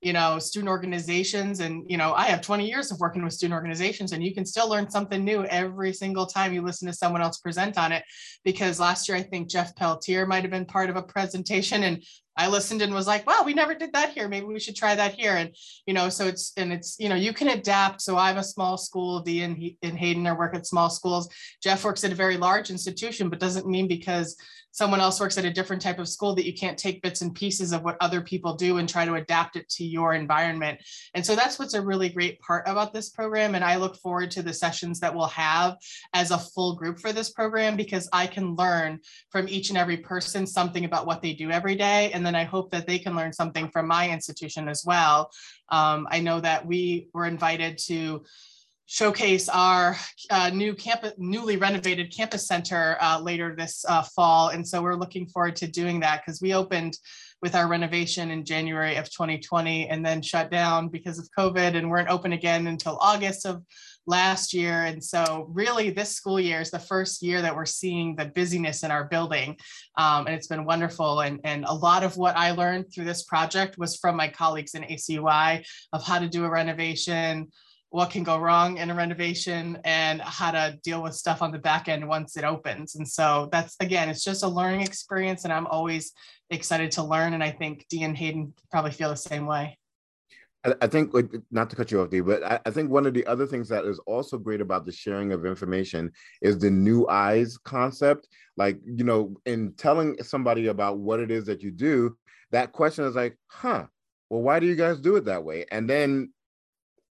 [0.00, 3.54] you know student organizations and you know i have 20 years of working with student
[3.54, 7.20] organizations and you can still learn something new every single time you listen to someone
[7.20, 8.04] else present on it.
[8.44, 12.02] Because last year i think jeff peltier might have been part of a presentation and
[12.38, 14.28] I listened and was like, wow, we never did that here.
[14.28, 15.36] Maybe we should try that here.
[15.36, 15.54] And,
[15.86, 18.00] you know, so it's, and it's, you know, you can adapt.
[18.00, 21.28] So I'm a small school, Dee and, and Hayden are work at small schools.
[21.62, 24.36] Jeff works at a very large institution, but doesn't mean because
[24.70, 27.34] someone else works at a different type of school that you can't take bits and
[27.34, 30.78] pieces of what other people do and try to adapt it to your environment.
[31.14, 33.56] And so that's what's a really great part about this program.
[33.56, 35.76] And I look forward to the sessions that we'll have
[36.14, 39.96] as a full group for this program because I can learn from each and every
[39.96, 42.12] person something about what they do every day.
[42.12, 45.30] And then I hope that they can learn something from my institution as well.
[45.70, 48.22] Um, I know that we were invited to
[48.84, 49.96] showcase our
[50.30, 54.50] uh, new campus, newly renovated campus center uh, later this uh, fall.
[54.50, 56.98] And so we're looking forward to doing that because we opened
[57.40, 61.88] with our renovation in January of 2020 and then shut down because of COVID and
[61.88, 63.62] weren't open again until August of
[64.08, 64.84] last year.
[64.84, 68.82] And so really this school year is the first year that we're seeing the busyness
[68.82, 69.56] in our building.
[69.96, 71.20] Um, and it's been wonderful.
[71.20, 74.74] And, and a lot of what I learned through this project was from my colleagues
[74.74, 77.48] in ACUI of how to do a renovation,
[77.90, 81.58] what can go wrong in a renovation and how to deal with stuff on the
[81.58, 82.96] back end once it opens.
[82.96, 86.12] And so that's again, it's just a learning experience, and I'm always
[86.50, 87.32] excited to learn.
[87.32, 89.77] And I think Dee and Hayden probably feel the same way.
[90.64, 91.14] I think,
[91.50, 93.84] not to cut you off, Dee, but I think one of the other things that
[93.84, 96.10] is also great about the sharing of information
[96.42, 98.28] is the new eyes concept.
[98.56, 102.16] Like, you know, in telling somebody about what it is that you do,
[102.50, 103.84] that question is like, huh,
[104.30, 105.64] well, why do you guys do it that way?
[105.70, 106.32] And then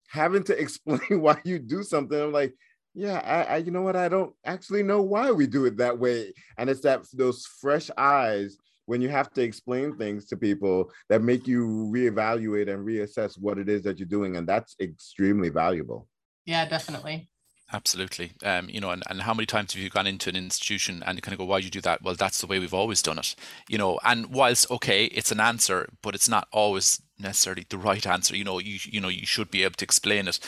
[0.08, 2.20] having to explain why you do something.
[2.20, 2.56] I'm like,
[2.96, 3.98] yeah, I, I, you know what?
[3.98, 6.34] I don't actually know why we do it that way.
[6.58, 11.22] And it's that those fresh eyes when you have to explain things to people that
[11.22, 14.38] make you reevaluate and reassess what it is that you're doing.
[14.38, 16.08] And that's extremely valuable.
[16.46, 17.30] Yeah, definitely.
[17.74, 18.34] Absolutely.
[18.44, 21.22] Um, you know, and, and how many times have you gone into an institution and
[21.22, 22.04] kind of go, why do you do that?
[22.04, 23.36] Well, that's the way we've always done it.
[23.68, 28.06] You know, and whilst okay, it's an answer, but it's not always necessarily the right
[28.06, 28.36] answer.
[28.36, 30.40] You know, you you know you should be able to explain it.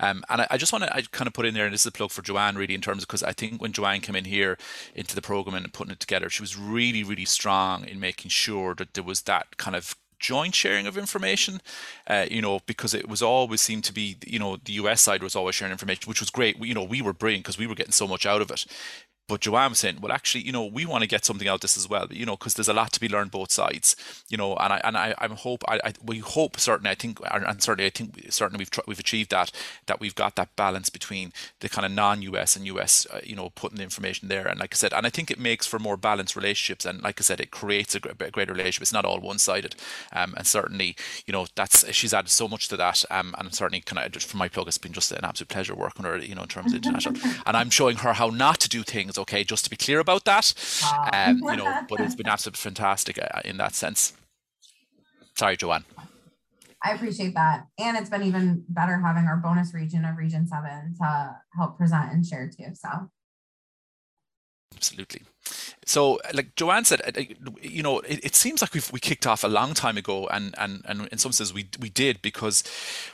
[0.00, 1.82] Um, and I, I just want to I kind of put in there, and this
[1.82, 4.16] is a plug for Joanne really in terms of because I think when Joanne came
[4.16, 4.58] in here
[4.94, 8.74] into the program and putting it together, she was really really strong in making sure
[8.74, 11.60] that there was that kind of joint sharing of information
[12.06, 15.22] uh, you know because it was always seemed to be you know the us side
[15.22, 17.66] was always sharing information which was great we, you know we were brilliant because we
[17.66, 18.64] were getting so much out of it
[19.28, 21.60] but Joanne was saying, well, actually, you know, we want to get something out of
[21.62, 23.96] this as well, you know, because there's a lot to be learned both sides,
[24.28, 27.18] you know, and I and I I'm hope I, I we hope certainly I think
[27.30, 29.50] and certainly I think certainly we've we've achieved that
[29.86, 33.50] that we've got that balance between the kind of non-US and US, uh, you know,
[33.50, 35.96] putting the information there, and like I said, and I think it makes for more
[35.96, 38.82] balanced relationships, and like I said, it creates a, a greater relationship.
[38.82, 39.74] It's not all one-sided,
[40.12, 43.80] um, and certainly, you know, that's she's added so much to that, um, and certainly
[43.80, 46.34] kind of for my plug, it's been just an absolute pleasure working with her, you
[46.34, 49.44] know, in terms of international, and I'm showing her how not to do things okay,
[49.44, 50.52] just to be clear about that.
[51.12, 54.12] Um, you know, but it's been absolutely fantastic uh, in that sense.
[55.36, 55.84] Sorry, Joanne.
[56.82, 57.66] I appreciate that.
[57.78, 62.12] And it's been even better having our bonus region of Region 7 to help present
[62.12, 62.74] and share too.
[62.74, 62.88] So
[64.74, 65.22] absolutely.
[65.88, 67.00] So, like Joanne said,
[67.62, 70.52] you know, it, it, seems like we we kicked off a long time ago, and
[70.58, 72.64] and and in some sense we we did because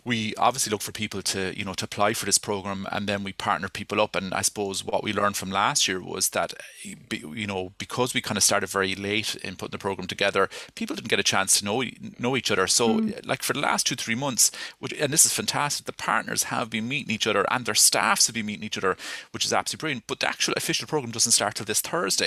[0.07, 3.25] we obviously look for people to you know to apply for this program, and then
[3.25, 4.17] we partner people up.
[4.17, 8.23] And I suppose what we learned from last year was that you know because we
[8.23, 11.59] kind of started very late in putting the program together, people didn't get a chance
[11.59, 11.85] to know
[12.19, 12.67] know each other.
[12.67, 13.27] So, mm.
[13.27, 16.71] like for the last two three months, which, and this is fantastic, the partners have
[16.71, 18.97] been meeting each other, and their staffs have been meeting each other,
[19.33, 20.07] which is absolutely brilliant.
[20.07, 22.22] But the actual official program doesn't start till this Thursday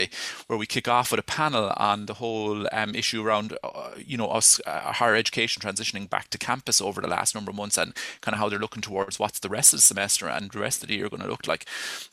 [0.47, 4.17] where we kick off with a panel on the whole um, issue around, uh, you
[4.17, 7.77] know, us uh, higher education transitioning back to campus over the last number of months
[7.77, 10.59] and kind of how they're looking towards what's the rest of the semester and the
[10.59, 11.65] rest of the year going to look like.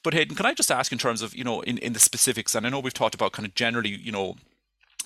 [0.02, 2.54] But Hayden, can I just ask in terms of, you know, in, in the specifics,
[2.54, 4.36] and I know we've talked about kind of generally, you know,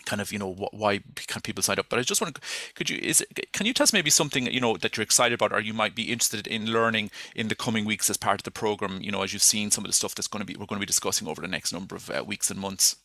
[0.07, 1.87] kind of you know why can people sign up?
[1.89, 2.41] But i just want to
[2.75, 5.35] could you is it, can you tell us maybe something you know that you're excited
[5.35, 8.45] about or you might be interested in learning in the coming weeks as part of
[8.45, 10.55] the program you know as you've seen some of the stuff that's going to be
[10.59, 12.97] we're going to be discussing over the next number of uh, weeks and months?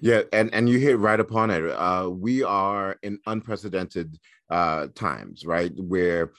[0.00, 1.64] Yeah and and you hit right upon it.
[1.68, 4.18] Uh, we are in unprecedented
[4.50, 5.72] uh, times right?
[5.76, 6.32] Where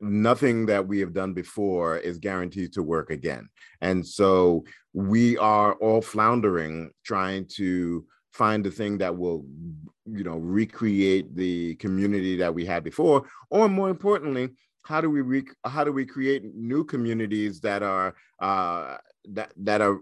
[0.00, 3.48] nothing that we have done before is guaranteed to work again.
[3.80, 9.44] And so we are all floundering trying to find the thing that will
[10.06, 14.50] you know recreate the community that we had before or more importantly
[14.88, 19.82] how do we re- how do we create new communities that are uh, that that
[19.82, 19.98] are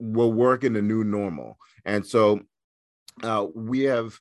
[0.00, 1.58] will work in the new normal?
[1.84, 2.40] And so
[3.22, 4.18] uh, we have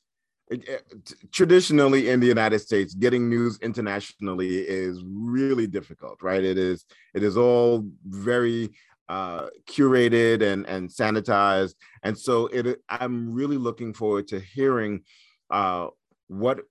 [1.31, 6.43] traditionally in the united states getting news internationally is really difficult right?
[6.43, 8.71] It is it is all very
[9.11, 11.75] uh, curated and and sanitized.
[12.03, 15.03] And so it, I'm really looking forward to hearing
[15.49, 15.87] uh,
[16.27, 16.61] what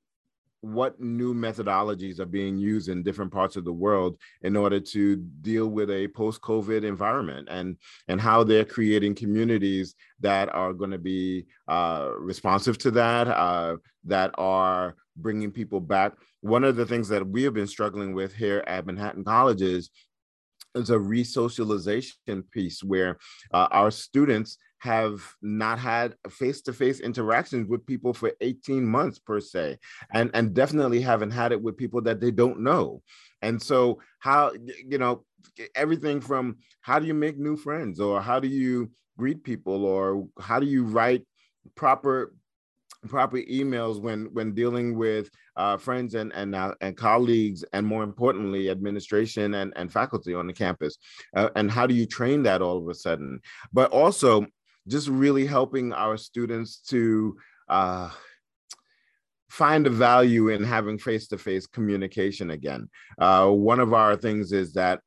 [0.63, 5.17] what new methodologies are being used in different parts of the world in order to
[5.41, 7.77] deal with a post-COVID environment and
[8.09, 13.77] and how they're creating communities that are going to be uh, responsive to that, uh,
[14.05, 16.13] that are bringing people back.
[16.41, 19.91] One of the things that we have been struggling with here at Manhattan College is
[20.75, 23.19] is a resocialization piece where
[23.53, 29.79] uh, our students have not had face-to-face interactions with people for 18 months per se
[30.15, 33.03] and and definitely haven't had it with people that they don't know.
[33.43, 34.53] And so how
[34.87, 35.25] you know
[35.75, 40.27] everything from how do you make new friends or how do you greet people or
[40.41, 41.27] how do you write
[41.75, 42.35] proper
[43.09, 48.03] proper emails when when dealing with uh, friends and and uh, and colleagues and more
[48.03, 50.99] importantly administration and and faculty on the campus.
[51.35, 53.41] Uh, and how do you train that all of a sudden?
[53.73, 54.47] But also
[54.89, 57.37] just really helping our students to
[57.69, 58.11] uh,
[59.49, 62.89] find a value in having face-to-face communication again.
[63.19, 65.01] Uh, one of our things is that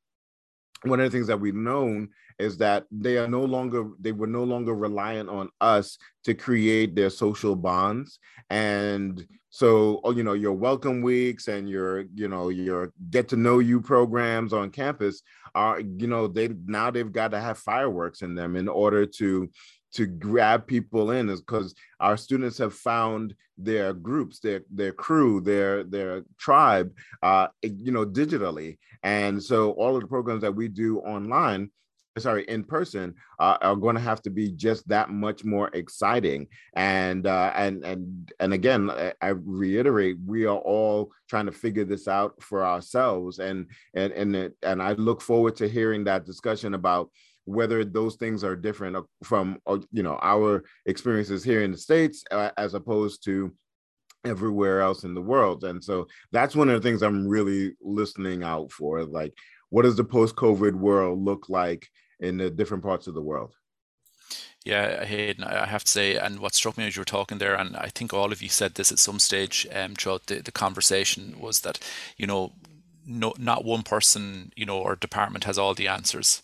[0.83, 2.09] one of the things that we've known
[2.39, 6.95] is that they are no longer they were no longer reliant on us to create
[6.95, 8.19] their social bonds.
[8.49, 13.35] And so oh, you know your welcome weeks and your you know your get to
[13.35, 15.21] know you programs on campus
[15.53, 19.47] are you know they now they've got to have fireworks in them in order to
[19.93, 25.39] to grab people in is because our students have found their groups their their crew
[25.39, 28.77] their their tribe uh you know digitally.
[29.03, 31.69] And so all of the programs that we do online
[32.19, 36.47] sorry in person uh, are going to have to be just that much more exciting.
[36.75, 38.89] And uh, and and and again
[39.21, 43.39] I, reiterate we are all trying to figure this out for ourselves.
[43.39, 47.09] And and and it, and I look forward to hearing that discussion about
[47.45, 51.77] whether those things are different uh, from uh, you know our experiences here in the
[51.77, 53.51] states uh, as opposed to
[54.25, 55.63] everywhere else in the world.
[55.65, 59.33] And so that's one of the things i'm really listening out for like
[59.69, 61.89] what does the post covid world look like
[62.23, 63.55] in the different parts of the world.
[64.65, 67.53] Yeah, Hayden, I have to say, and what struck me as you were talking there,
[67.53, 70.53] and I think all of you said this at some stage um, throughout the, the
[70.53, 71.79] conversation, was that,
[72.15, 72.53] you know,
[73.05, 76.41] no, not one person, you know, or department has all the answers.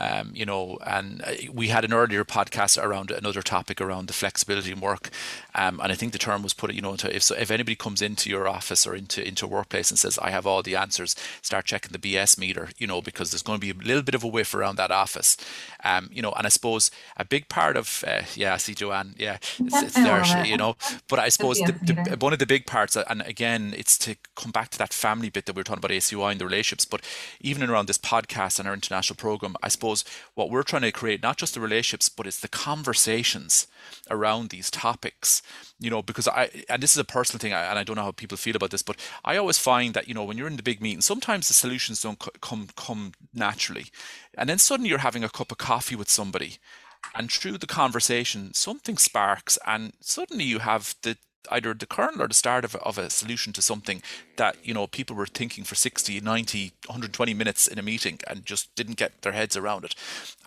[0.00, 4.12] Um, you know, and uh, we had an earlier podcast around another topic around the
[4.12, 5.10] flexibility in work,
[5.54, 8.00] um, and I think the term was put, you know, if so, if anybody comes
[8.00, 11.16] into your office or into into a workplace and says, "I have all the answers,"
[11.42, 14.14] start checking the BS meter, you know, because there's going to be a little bit
[14.14, 15.36] of a whiff around that office,
[15.84, 19.14] um, you know, and I suppose a big part of, uh, yeah, I see Joanne,
[19.18, 20.76] yeah, it's, it's there, you know,
[21.08, 24.16] but I suppose the, the, one of the big parts, uh, and again, it's to
[24.36, 26.84] come back to that family bit that we are talking about ACUI and the relationships,
[26.84, 27.00] but
[27.40, 30.92] even around this podcast and our international program, I suppose suppose what we're trying to
[30.92, 33.66] create, not just the relationships, but it's the conversations
[34.10, 35.42] around these topics.
[35.80, 38.12] You know, because I, and this is a personal thing, and I don't know how
[38.12, 40.62] people feel about this, but I always find that, you know, when you're in the
[40.62, 43.86] big meeting, sometimes the solutions don't come, come naturally.
[44.36, 46.58] And then suddenly you're having a cup of coffee with somebody
[47.14, 51.16] and through the conversation something sparks and suddenly you have the
[51.50, 54.02] either the kernel or the start of, of a solution to something
[54.36, 58.46] that you know people were thinking for 60 90 120 minutes in a meeting and
[58.46, 59.94] just didn't get their heads around it.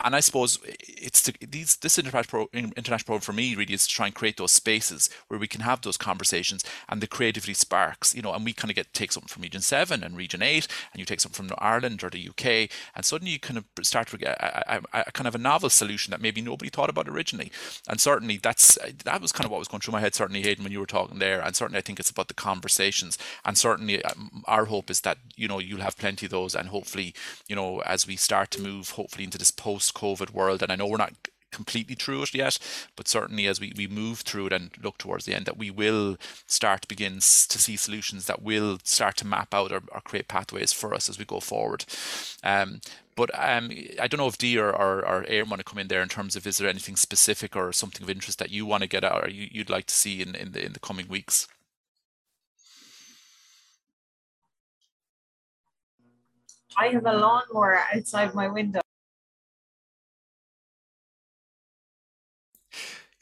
[0.04, 3.88] And i suppose it's to, these this international, pro, international program for me really is
[3.88, 7.54] to try and create those spaces where we can have those conversations and the creativity
[7.54, 10.41] sparks you know and we kind of get take something from region 7 and region
[10.41, 13.66] 8 and you take something from ireland or the uk and suddenly you kind of
[13.86, 16.89] start to get a, a, a kind of a novel solution that maybe nobody thought
[16.89, 17.52] about originally.
[17.88, 20.64] And certainly that's that was kind of what was going through my head certainly hayden
[20.64, 24.04] when you were talking there and certainly i think it's about the conversations and certainly
[24.06, 27.14] um, our hope is that you know you'll have plenty of those and hopefully
[27.48, 30.76] you know as we start to move hopefully into this post covid world and i
[30.76, 31.14] know we're not
[31.52, 32.58] completely through it yet,
[32.96, 35.70] but certainly as we, we move through it and look towards the end, that we
[35.70, 36.18] will
[36.48, 40.28] start to begin to see solutions that will start to map out or, or create
[40.28, 41.86] pathways for us as we go forward.
[42.44, 42.82] Um,
[43.22, 43.69] but um,
[44.01, 46.09] I don't know if Dee or, or, or Erin want to come in there in
[46.09, 49.03] terms of is there anything specific or something of interest that you want to get
[49.03, 51.47] out or you, would like to see in, in the in the coming weeks.
[56.76, 58.82] I have a lawnmower outside my window.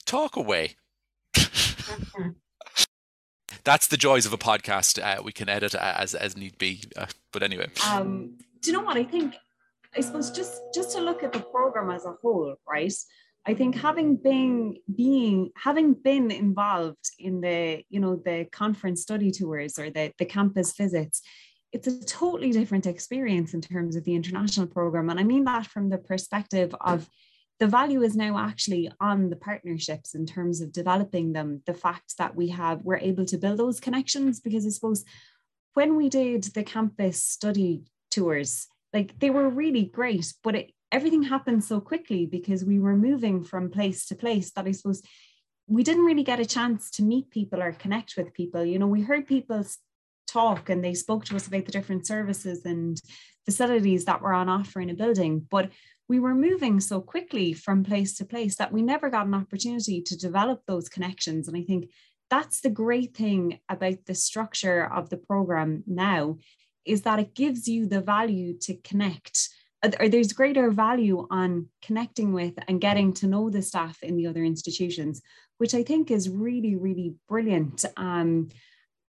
[0.06, 0.78] Talk away.
[3.66, 5.04] That's the joys of a podcast.
[5.04, 6.84] Uh, we can edit as as need be.
[6.96, 7.68] Uh, but anyway.
[7.86, 9.36] Um, do you know what I think?
[9.96, 12.94] I suppose just just to look at the program as a whole, right?
[13.46, 19.32] I think having been being having been involved in the you know the conference study
[19.32, 21.22] tours or the the campus visits,
[21.72, 25.66] it's a totally different experience in terms of the international program, and I mean that
[25.66, 27.10] from the perspective of
[27.60, 31.62] the value is now actually on the partnerships in terms of developing them.
[31.66, 35.04] The fact that we have we're able to build those connections because I suppose
[35.74, 41.24] when we did the campus study tours like they were really great, but it, everything
[41.24, 45.02] happened so quickly because we were moving from place to place that I suppose
[45.68, 48.66] we didn't really get a chance to meet people or connect with people.
[48.66, 49.64] You know, we heard people
[50.28, 53.00] talk and they spoke to us about the different services and
[53.46, 55.70] facilities that were on offer in a building, but
[56.08, 60.02] we were moving so quickly from place to place that we never got an opportunity
[60.02, 61.48] to develop those connections.
[61.48, 61.90] And I think
[62.32, 66.38] that's the great thing about the structure of the program now
[66.90, 69.50] is that it gives you the value to connect.
[70.00, 74.28] Or there's greater value on connecting with and getting to know the staff in the
[74.28, 75.22] other institutions
[75.60, 77.86] which i think is really really brilliant.
[77.96, 78.50] Um,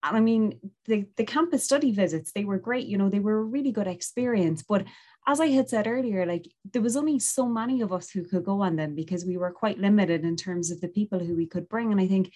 [0.03, 3.39] and i mean the, the campus study visits they were great you know they were
[3.39, 4.61] a really good experience.
[4.67, 4.83] But
[5.27, 8.43] as i had said earlier like there was only so many of us who could
[8.43, 11.47] go on them because we were quite limited in terms of the people who we
[11.47, 11.91] could bring.
[11.91, 12.33] And i think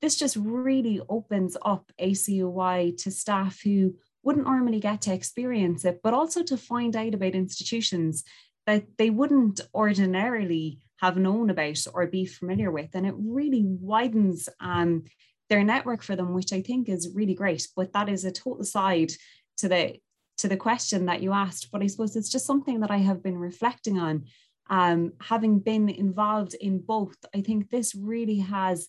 [0.00, 3.94] this just really opens up ACUI to staff who
[4.26, 8.24] wouldn't normally get to experience it, but also to find out about institutions
[8.66, 12.90] that they wouldn't ordinarily have known about or be familiar with.
[12.94, 15.04] And it really widens um,
[15.48, 17.68] their network for them, which I think is really great.
[17.76, 19.12] But that is a total side
[19.58, 20.00] to the
[20.38, 21.70] to the question that you asked.
[21.70, 24.24] But I suppose it's just something that I have been reflecting on.
[24.68, 28.88] Um, having been involved in both, I think this really has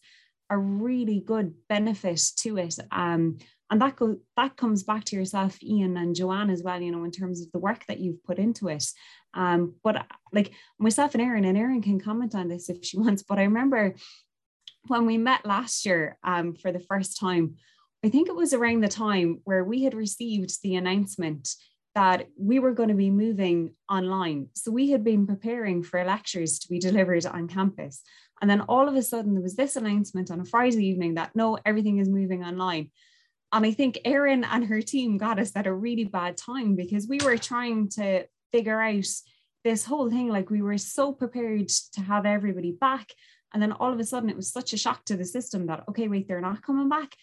[0.49, 2.79] a really good benefit to it.
[2.91, 3.37] Um,
[3.69, 7.03] and that go that comes back to yourself ian and joanne as well you know
[7.03, 8.85] in terms of the work that you've put into it.
[9.33, 13.23] Um but like myself and erin and erin can comment on this if she wants
[13.23, 13.95] but i remember
[14.87, 17.55] when we met last year um for the first time
[18.03, 21.49] i think it was around the time where we had received the announcement
[21.95, 24.49] that we were going to be moving online.
[24.53, 28.03] So we had been preparing for lectures to be delivered on campus.
[28.39, 31.35] And then all of a sudden there was this announcement on a friday evening that
[31.35, 32.91] no everything is moving online
[33.51, 37.07] and I think Erin and her team got us at a really bad time because
[37.07, 39.07] we were trying to figure out
[39.63, 40.27] this whole thing.
[40.29, 43.11] Like we were so prepared to have everybody back.
[43.53, 45.85] And then all of a sudden it was such a shock to the system that,
[45.89, 47.15] okay, wait, they're not coming back.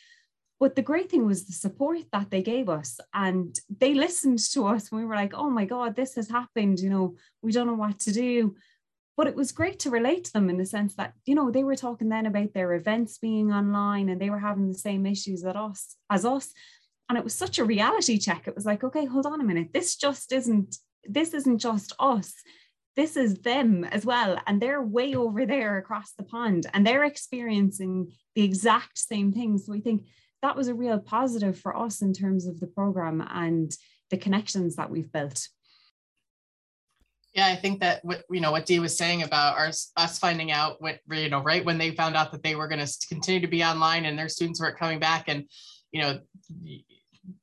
[0.59, 2.99] But the great thing was the support that they gave us.
[3.13, 6.81] And they listened to us when we were like, oh my God, this has happened.
[6.81, 8.57] You know, we don't know what to do
[9.17, 11.65] but it was great to relate to them in the sense that you know they
[11.65, 15.43] were talking then about their events being online and they were having the same issues
[15.43, 16.53] that us as us.
[17.09, 18.49] And it was such a reality check.
[18.49, 19.69] It was like okay hold on a minute.
[19.73, 22.35] This just isn't this isn't just us.
[22.97, 24.41] This is them as well.
[24.47, 29.67] And they're way over there across the pond and they're experiencing the exact same things
[29.67, 30.05] so i think
[30.43, 33.73] that was a real positive for us in terms of the program and
[34.11, 35.49] the connections that we've built
[37.35, 39.67] yeah, I think that what you know what Dee was saying about our,
[39.97, 42.85] us finding out what you know right when they found out that they were going
[42.85, 45.45] to continue to be online and their students weren't coming back, and
[45.91, 46.21] you know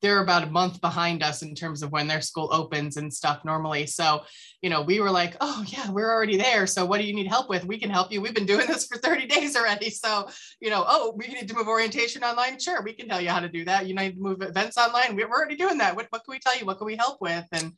[0.01, 3.43] they're about a month behind us in terms of when their school opens and stuff
[3.45, 3.85] normally.
[3.85, 4.21] So,
[4.61, 6.67] you know, we were like, oh yeah, we're already there.
[6.67, 7.65] So what do you need help with?
[7.65, 8.21] We can help you.
[8.21, 9.89] We've been doing this for 30 days already.
[9.89, 10.27] So,
[10.59, 12.59] you know, oh, we need to move orientation online.
[12.59, 13.87] Sure, we can tell you how to do that.
[13.87, 15.15] You need to move events online.
[15.15, 15.95] We're already doing that.
[15.95, 16.65] What, what can we tell you?
[16.65, 17.47] What can we help with?
[17.51, 17.73] And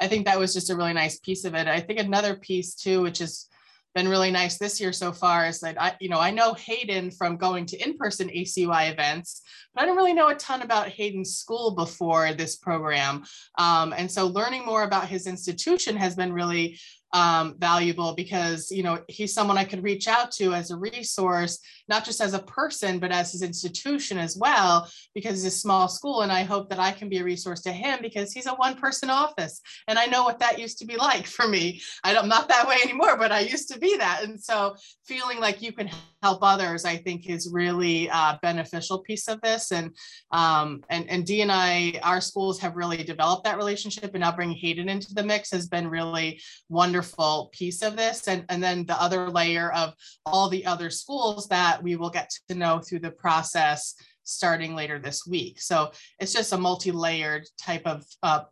[0.00, 1.66] I think that was just a really nice piece of it.
[1.66, 3.48] I think another piece too, which is
[3.94, 7.10] been really nice this year so far is that I, you know, I know Hayden
[7.10, 9.42] from going to in-person ACUI events,
[9.72, 13.22] but I don't really know a ton about Hayden's school before this program.
[13.58, 16.78] Um, and so learning more about his institution has been really
[17.14, 21.60] um, valuable because you know he's someone I could reach out to as a resource,
[21.88, 25.88] not just as a person, but as his institution as well, because it's a small
[25.88, 26.22] school.
[26.22, 29.10] And I hope that I can be a resource to him because he's a one-person
[29.10, 31.80] office, and I know what that used to be like for me.
[32.02, 34.22] I'm not that way anymore, but I used to be that.
[34.24, 34.76] And so
[35.06, 35.90] feeling like you can
[36.22, 39.72] help others, I think, is really a beneficial piece of this.
[39.72, 39.90] And
[40.30, 44.32] um, and and Dee and I, our schools have really developed that relationship, and now
[44.32, 48.28] bringing Hayden into the mix has been really wonderful piece of this.
[48.28, 52.30] And, and then the other layer of all the other schools that we will get
[52.48, 53.94] to know through the process
[54.24, 55.60] starting later this week.
[55.60, 58.44] So it's just a multi-layered type of uh,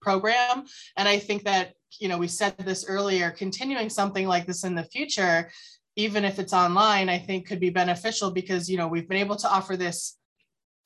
[0.00, 0.64] program.
[0.96, 4.74] And I think that, you know, we said this earlier, continuing something like this in
[4.74, 5.50] the future,
[5.96, 9.36] even if it's online, I think could be beneficial because, you know, we've been able
[9.36, 10.18] to offer this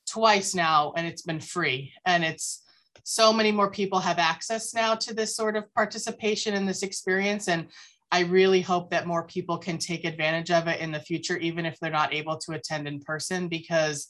[0.08, 2.62] twice now and it's been free and it's
[3.04, 7.48] so many more people have access now to this sort of participation in this experience.
[7.48, 7.68] And
[8.12, 11.64] I really hope that more people can take advantage of it in the future, even
[11.64, 14.08] if they're not able to attend in person, because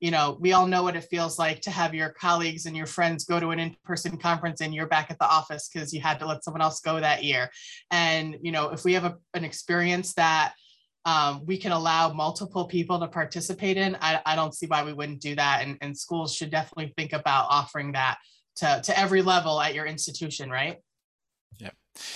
[0.00, 2.86] you know, we all know what it feels like to have your colleagues and your
[2.86, 6.18] friends go to an in-person conference and you're back at the office because you had
[6.18, 7.50] to let someone else go that year.
[7.90, 10.54] And, you know, if we have a, an experience that
[11.04, 14.94] um, we can allow multiple people to participate in, I, I don't see why we
[14.94, 15.64] wouldn't do that.
[15.64, 18.16] And, and schools should definitely think about offering that
[18.56, 20.78] to, to every level at your institution, right?
[21.58, 21.70] Yeah.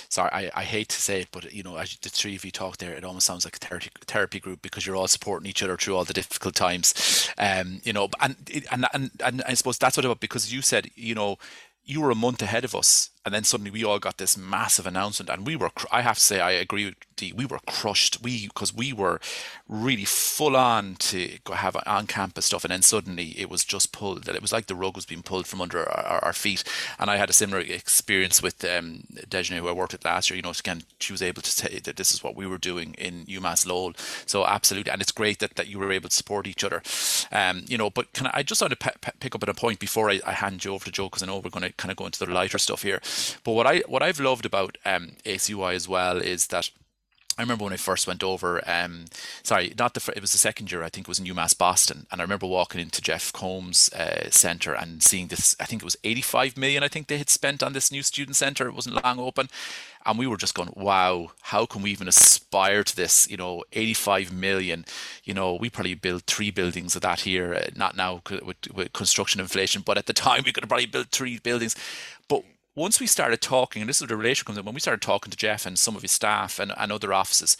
[0.09, 2.51] Sorry, I, I hate to say it, but you know, as the three of you
[2.51, 5.61] talk there, it almost sounds like a therapy, therapy group because you're all supporting each
[5.61, 7.29] other through all the difficult times.
[7.37, 8.35] Um, you know, and
[8.71, 11.37] and and, and I suppose that's what about because you said, you know,
[11.83, 14.85] you were a month ahead of us and then suddenly we all got this massive
[14.85, 18.21] announcement and we were i have to say i agree with Dee, we were crushed.
[18.21, 19.19] We because we were
[19.69, 24.27] really full on to have on campus stuff and then suddenly it was just pulled
[24.27, 26.63] it was like the rug was being pulled from under our, our feet.
[26.99, 30.41] And i had a similar experience with um who i worked with last year you
[30.43, 33.25] know again she was able to say that this is what we were doing in
[33.25, 33.93] umass lowell.
[34.25, 36.81] So absolutely and it's great that, that you were able to support each other.
[37.31, 39.49] Um you know but can i, I just want to p- p- pick up at
[39.49, 41.63] a point before I, I hand you over to joe because i know we're going
[41.63, 42.99] to kind of go into the lighter stuff here
[43.43, 46.69] but what I what I've loved about um, ACUI as well is that
[47.37, 48.61] I remember when I first went over.
[48.65, 49.05] Um,
[49.43, 50.13] sorry, not the.
[50.15, 50.83] It was the second year.
[50.83, 54.29] I think it was in UMass Boston, and I remember walking into Jeff Combs uh,
[54.29, 55.53] Center and seeing this.
[55.59, 56.81] I think it was 85 million.
[56.81, 58.67] I think they had spent on this new student center.
[58.67, 59.49] It wasn't long open,
[60.05, 63.65] and we were just going, "Wow, how can we even aspire to this?" You know,
[63.73, 64.85] 85 million.
[65.25, 67.53] You know, we probably built three buildings of that here.
[67.53, 70.85] Uh, not now with, with construction inflation, but at the time we could have probably
[70.85, 71.75] built three buildings.
[72.29, 72.45] But
[72.75, 75.01] once we started talking, and this is where the relation comes in, when we started
[75.01, 77.57] talking to Jeff and some of his staff and, and other offices,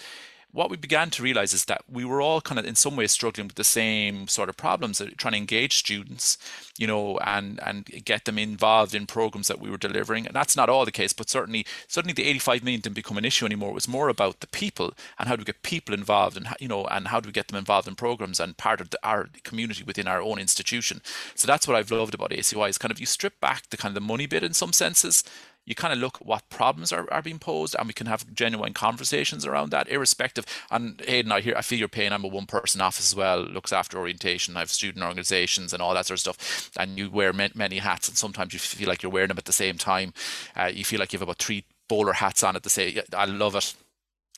[0.56, 3.12] what we began to realize is that we were all kind of in some ways
[3.12, 6.38] struggling with the same sort of problems uh, trying to engage students
[6.78, 10.26] you know and and get them involved in programs that we were delivering.
[10.26, 13.26] And that's not all the case but certainly certainly the 85 million didn't become an
[13.26, 13.72] issue anymore.
[13.72, 16.70] It was more about the people and how do we get people involved and you
[16.70, 19.28] know and how do we get them involved in programs and part of the, our
[19.43, 21.01] community within our own institution.
[21.36, 23.91] So that's what i've loved about ACUI is kind of you strip back the kind
[23.91, 25.24] of the money bit in some senses
[25.66, 28.74] you kind of look what problems are, are being posed and we can have genuine
[28.74, 32.13] conversations around that irrespective and Hayden I hear I feel your pain.
[32.13, 34.55] I'm a one person office as well looks after orientation.
[34.55, 38.07] I have student organizations and all that sort of stuff and you wear many hats
[38.07, 40.13] and sometimes you feel like you're wearing them at the same time.
[40.55, 43.26] Uh, you feel like you have about three bowler hats on at the same I
[43.26, 43.74] love it.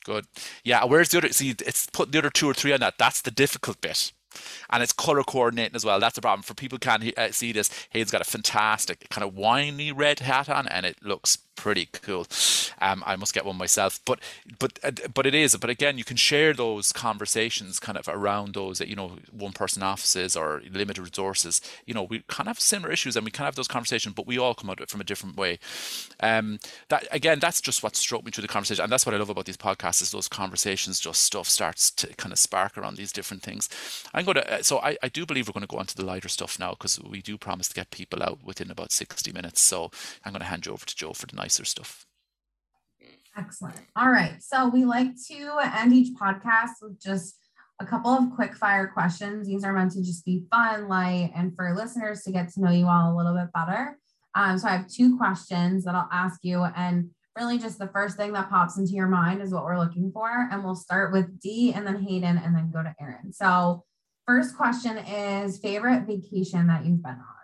[0.04, 0.26] Good.
[0.64, 2.98] Yeah where's the other see it's put the other two or three on that.
[2.98, 4.12] That's the difficult bit
[4.70, 6.00] and it's color coordinating as well.
[6.00, 6.42] That's the problem.
[6.42, 10.48] For people can't uh, see this, Hayden's got a fantastic kind of winey red hat
[10.48, 12.26] on, and it looks pretty cool.
[12.80, 14.00] Um, I must get one myself.
[14.04, 14.20] But
[14.58, 15.56] but uh, but it is.
[15.56, 19.82] But again, you can share those conversations kind of around those you know one person
[19.82, 21.60] offices or limited resources.
[21.84, 24.14] You know, we kind of have similar issues and we kind of have those conversations,
[24.14, 25.58] but we all come at it from a different way.
[26.20, 29.18] Um, that again, that's just what struck me through the conversation, and that's what I
[29.18, 31.00] love about these podcasts is those conversations.
[31.00, 33.68] Just stuff starts to kind of spark around these different things.
[34.14, 34.52] I'm to.
[34.52, 36.58] Uh, so I, I do believe we're going to go on to the lighter stuff
[36.58, 39.60] now because we do promise to get people out within about 60 minutes.
[39.60, 39.90] So
[40.24, 42.04] I'm going to hand you over to Joe for the night nicer stuff.
[43.34, 43.80] Excellent.
[43.96, 44.42] All right.
[44.42, 47.36] So we like to end each podcast with just
[47.80, 49.46] a couple of quick fire questions.
[49.46, 52.70] These are meant to just be fun, light, and for listeners to get to know
[52.70, 53.96] you all a little bit better.
[54.34, 58.18] Um, so I have two questions that I'll ask you, and really just the first
[58.18, 60.48] thing that pops into your mind is what we're looking for.
[60.50, 63.32] And we'll start with Dee and then Hayden and then go to Erin.
[63.32, 63.84] So,
[64.26, 67.37] first question is favorite vacation that you've been on?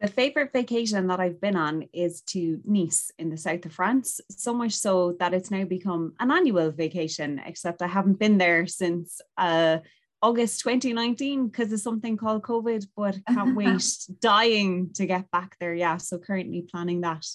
[0.00, 4.20] The favorite vacation that I've been on is to Nice in the south of France,
[4.30, 8.68] so much so that it's now become an annual vacation, except I haven't been there
[8.68, 9.78] since uh,
[10.22, 13.82] August 2019 because of something called COVID, but can't wait,
[14.20, 15.74] dying to get back there.
[15.74, 17.26] Yeah, so currently planning that.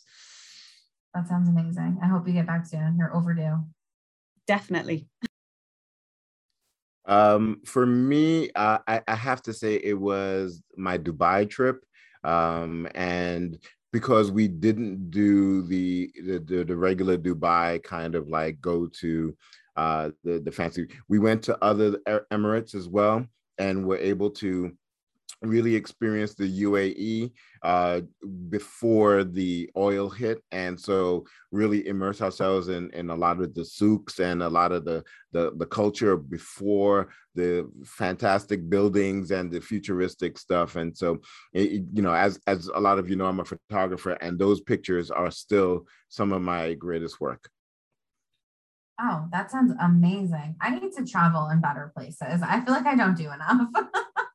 [1.14, 2.00] That sounds amazing.
[2.02, 2.96] I hope you get back soon.
[2.98, 3.66] You're overdue.
[4.48, 5.08] Definitely.
[7.06, 11.84] Um, for me, uh, I, I have to say it was my Dubai trip.
[12.24, 13.58] Um, and
[13.92, 19.36] because we didn't do the, the the regular Dubai kind of like go to
[19.76, 22.00] uh, the the fancy, we went to other
[22.32, 23.26] Emirates as well,
[23.58, 24.76] and were able to
[25.44, 27.32] really experienced the UAE
[27.62, 28.02] uh,
[28.50, 33.66] before the oil hit, and so really immerse ourselves in, in a lot of the
[33.66, 39.60] souks and a lot of the, the the culture before the fantastic buildings and the
[39.60, 40.76] futuristic stuff.
[40.76, 41.20] And so,
[41.54, 44.62] it, you know, as as a lot of you know, I'm a photographer, and those
[44.62, 47.50] pictures are still some of my greatest work.
[49.02, 50.56] Oh, that sounds amazing.
[50.62, 52.42] I need to travel in better places.
[52.44, 53.68] I feel like I don't do enough.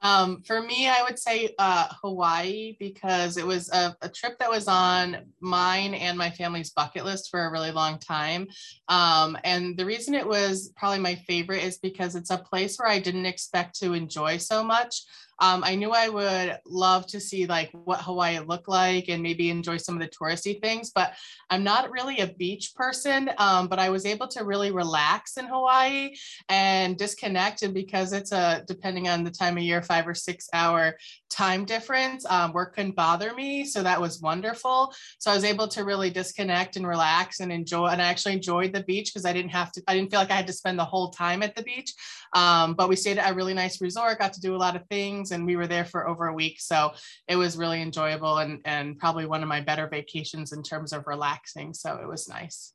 [0.00, 4.50] Um, for me, I would say uh, Hawaii because it was a, a, trip that
[4.50, 8.46] was on mine and my family's bucket list for a really long time.
[8.88, 12.88] Um, and the reason it was probably my favorite is because it's a place where
[12.88, 15.02] I didn't expect to enjoy so much.
[15.40, 19.50] Um, I knew I would love to see like what Hawaii looked like and maybe
[19.50, 21.14] enjoy some of the touristy things, but
[21.50, 23.30] I'm not really a beach person.
[23.38, 26.14] Um, but I was able to really relax in Hawaii
[26.48, 27.62] and disconnect.
[27.62, 30.96] And because it's a depending on the time of year, five or six hour
[31.30, 33.64] time difference, um, work couldn't bother me.
[33.64, 34.92] So that was wonderful.
[35.18, 37.86] So I was able to really disconnect and relax and enjoy.
[37.88, 39.82] And I actually enjoyed the beach because I didn't have to.
[39.86, 41.92] I didn't feel like I had to spend the whole time at the beach.
[42.32, 44.86] Um, but we stayed at a really nice resort, got to do a lot of
[44.88, 46.60] things, and we were there for over a week.
[46.60, 46.92] So
[47.26, 51.06] it was really enjoyable and, and probably one of my better vacations in terms of
[51.06, 51.74] relaxing.
[51.74, 52.72] So it was nice.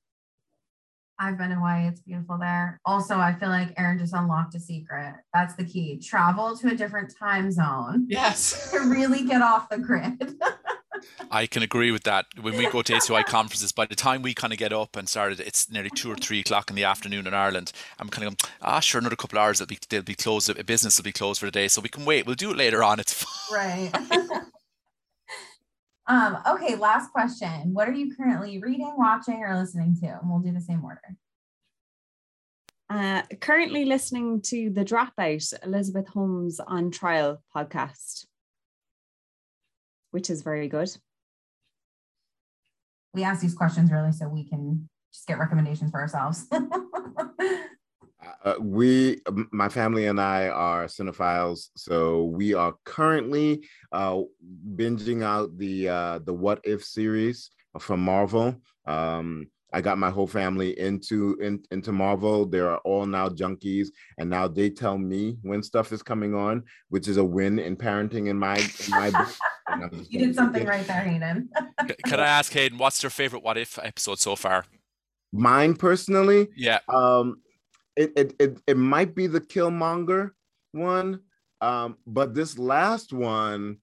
[1.19, 1.87] I've been in Hawaii.
[1.87, 2.81] It's beautiful there.
[2.85, 5.15] Also, I feel like Erin just unlocked a secret.
[5.33, 5.97] That's the key.
[5.99, 8.07] Travel to a different time zone.
[8.09, 8.71] Yes.
[8.73, 10.35] To really get off the grid.
[11.31, 12.25] I can agree with that.
[12.39, 15.07] When we go to ACUI conferences, by the time we kind of get up and
[15.07, 17.71] started, it's nearly two or three o'clock in the afternoon in Ireland.
[17.99, 20.49] I'm kind of going, ah, sure, another couple of hours, they'll be, they'll be closed,
[20.49, 21.67] a business will be closed for the day.
[21.67, 22.25] So we can wait.
[22.25, 22.99] We'll do it later on.
[22.99, 23.91] It's fine.
[23.91, 24.21] Right.
[26.07, 27.73] um, okay, last question.
[27.73, 30.07] What are you currently reading, watching, or listening to?
[30.07, 31.01] And we'll do the same order.
[32.89, 38.25] Uh, currently listening to The Dropout, Elizabeth Holmes on Trial podcast
[40.13, 40.95] which is very good.
[43.15, 46.45] We ask these questions really so we can just get recommendations for ourselves.
[46.51, 46.59] uh,
[48.59, 54.21] we, my family and I are cinephiles, so we are currently uh,
[54.75, 57.49] binging out the uh, the What If series
[57.79, 58.55] from Marvel.
[58.85, 62.45] Um, I got my whole family into in, into Marvel.
[62.45, 63.87] They are all now junkies,
[64.19, 67.75] and now they tell me when stuff is coming on, which is a win in
[67.75, 69.09] parenting in my in my
[69.79, 69.93] book.
[70.09, 71.49] you did something right there, Hayden.
[72.05, 74.65] Can I ask Hayden, what's your favorite What If episode so far?
[75.31, 76.79] Mine personally, yeah.
[76.87, 77.41] Um,
[77.95, 80.31] it it it, it might be the Killmonger
[80.71, 81.21] one,
[81.61, 83.77] um, but this last one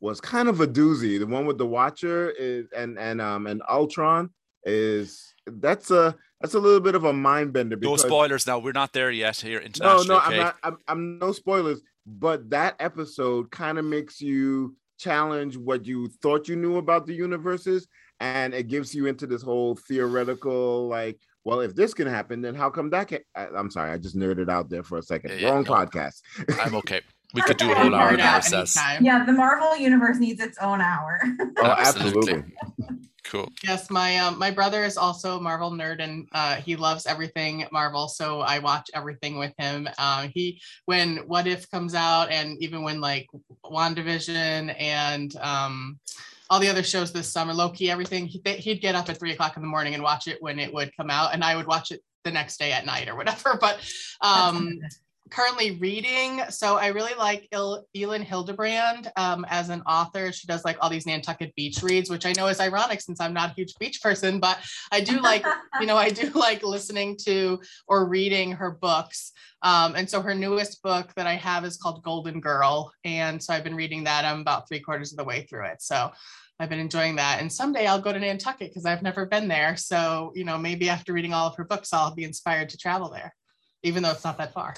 [0.00, 1.18] was kind of a doozy.
[1.18, 4.30] The one with the Watcher is and and um and Ultron
[4.64, 7.76] is that's a that's a little bit of a mind bender.
[7.76, 8.58] no spoilers now.
[8.58, 10.06] We're not there yet here internationally.
[10.06, 10.34] No, no, okay?
[10.34, 10.56] I'm not.
[10.62, 11.80] I'm, I'm no spoilers.
[12.06, 17.14] But that episode kind of makes you challenge what you thought you knew about the
[17.14, 17.86] universes,
[18.20, 21.18] and it gives you into this whole theoretical like.
[21.44, 23.20] Well, if this can happen, then how come that can?
[23.34, 25.38] I, am sorry, I just nerded out there for a second.
[25.38, 26.20] Yeah, Wrong no, podcast.
[26.60, 27.00] I'm okay.
[27.34, 28.78] We could do a whole hour process.
[29.00, 31.20] Yeah, the Marvel universe needs its own hour.
[31.58, 32.44] oh, absolutely.
[33.24, 33.52] Cool.
[33.62, 37.66] Yes, my um, my brother is also a Marvel nerd, and uh, he loves everything
[37.70, 38.08] Marvel.
[38.08, 39.86] So I watch everything with him.
[39.98, 43.26] Uh, he when What If comes out, and even when like
[43.62, 45.98] WandaVision and um,
[46.48, 49.56] all the other shows this summer, Loki, everything, he, he'd get up at three o'clock
[49.56, 51.90] in the morning and watch it when it would come out, and I would watch
[51.90, 53.58] it the next day at night or whatever.
[53.60, 53.78] But
[54.22, 54.78] um,
[55.28, 56.42] currently reading.
[56.50, 60.32] So I really like Il- Elin Hilderbrand um, as an author.
[60.32, 63.32] She does like all these Nantucket beach reads, which I know is ironic since I'm
[63.32, 64.58] not a huge beach person, but
[64.92, 65.44] I do like,
[65.80, 69.32] you know, I do like listening to or reading her books.
[69.62, 72.92] Um, and so her newest book that I have is called Golden Girl.
[73.04, 74.24] And so I've been reading that.
[74.24, 75.82] I'm about three quarters of the way through it.
[75.82, 76.10] So
[76.60, 77.40] I've been enjoying that.
[77.40, 79.76] And someday I'll go to Nantucket because I've never been there.
[79.76, 83.10] So, you know, maybe after reading all of her books, I'll be inspired to travel
[83.10, 83.34] there,
[83.82, 84.74] even though it's not that far.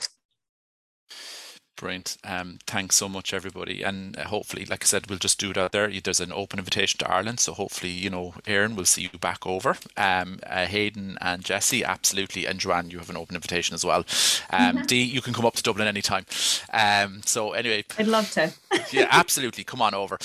[1.80, 2.18] Brilliant.
[2.24, 3.82] Um, thanks so much, everybody.
[3.82, 5.90] And uh, hopefully, like I said, we'll just do it out there.
[5.90, 7.40] There's an open invitation to Ireland.
[7.40, 9.76] So hopefully, you know, Erin, we'll see you back over.
[9.96, 12.44] Um, uh, Hayden and Jesse, absolutely.
[12.44, 14.04] And Joanne, you have an open invitation as well.
[14.50, 16.26] Um, Dee, you can come up to Dublin anytime.
[16.70, 17.84] Um, so anyway.
[17.98, 18.52] I'd love to.
[18.92, 19.64] yeah, absolutely.
[19.64, 20.18] Come on over.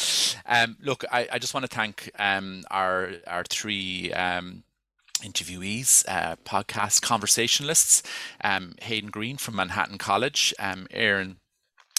[0.46, 4.64] Um, look, I, I just want to thank um, our, our three um,
[5.24, 8.04] interviewees, uh, podcast conversationalists,
[8.44, 11.38] um, Hayden Greene from Manhattan College, um, Erin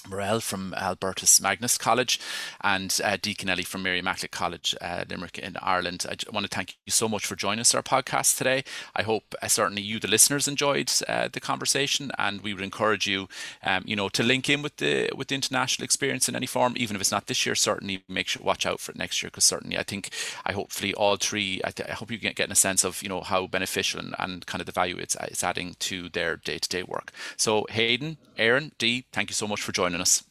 [0.08, 2.20] Morrell from Albertus Magnus College
[2.62, 6.06] and uh, Dee Kennelly from Mary Immaculate College, uh, Limerick in Ireland.
[6.08, 8.64] I want to thank you so much for joining us our podcast today.
[8.94, 13.06] I hope uh, certainly you, the listeners, enjoyed uh, the conversation, and we would encourage
[13.06, 13.28] you,
[13.62, 16.74] um, you know, to link in with the with the international experience in any form,
[16.76, 17.54] even if it's not this year.
[17.54, 20.10] Certainly, make sure watch out for it next year because certainly I think
[20.44, 21.60] I hopefully all three.
[21.64, 24.14] I, th- I hope you get getting a sense of you know how beneficial and,
[24.18, 27.12] and kind of the value it's it's adding to their day to day work.
[27.36, 30.24] So Hayden, Erin, Dee, thank you so much for joining us.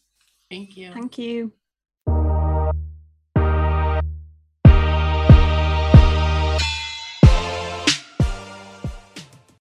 [0.49, 0.93] Thank you.
[0.93, 1.51] Thank you.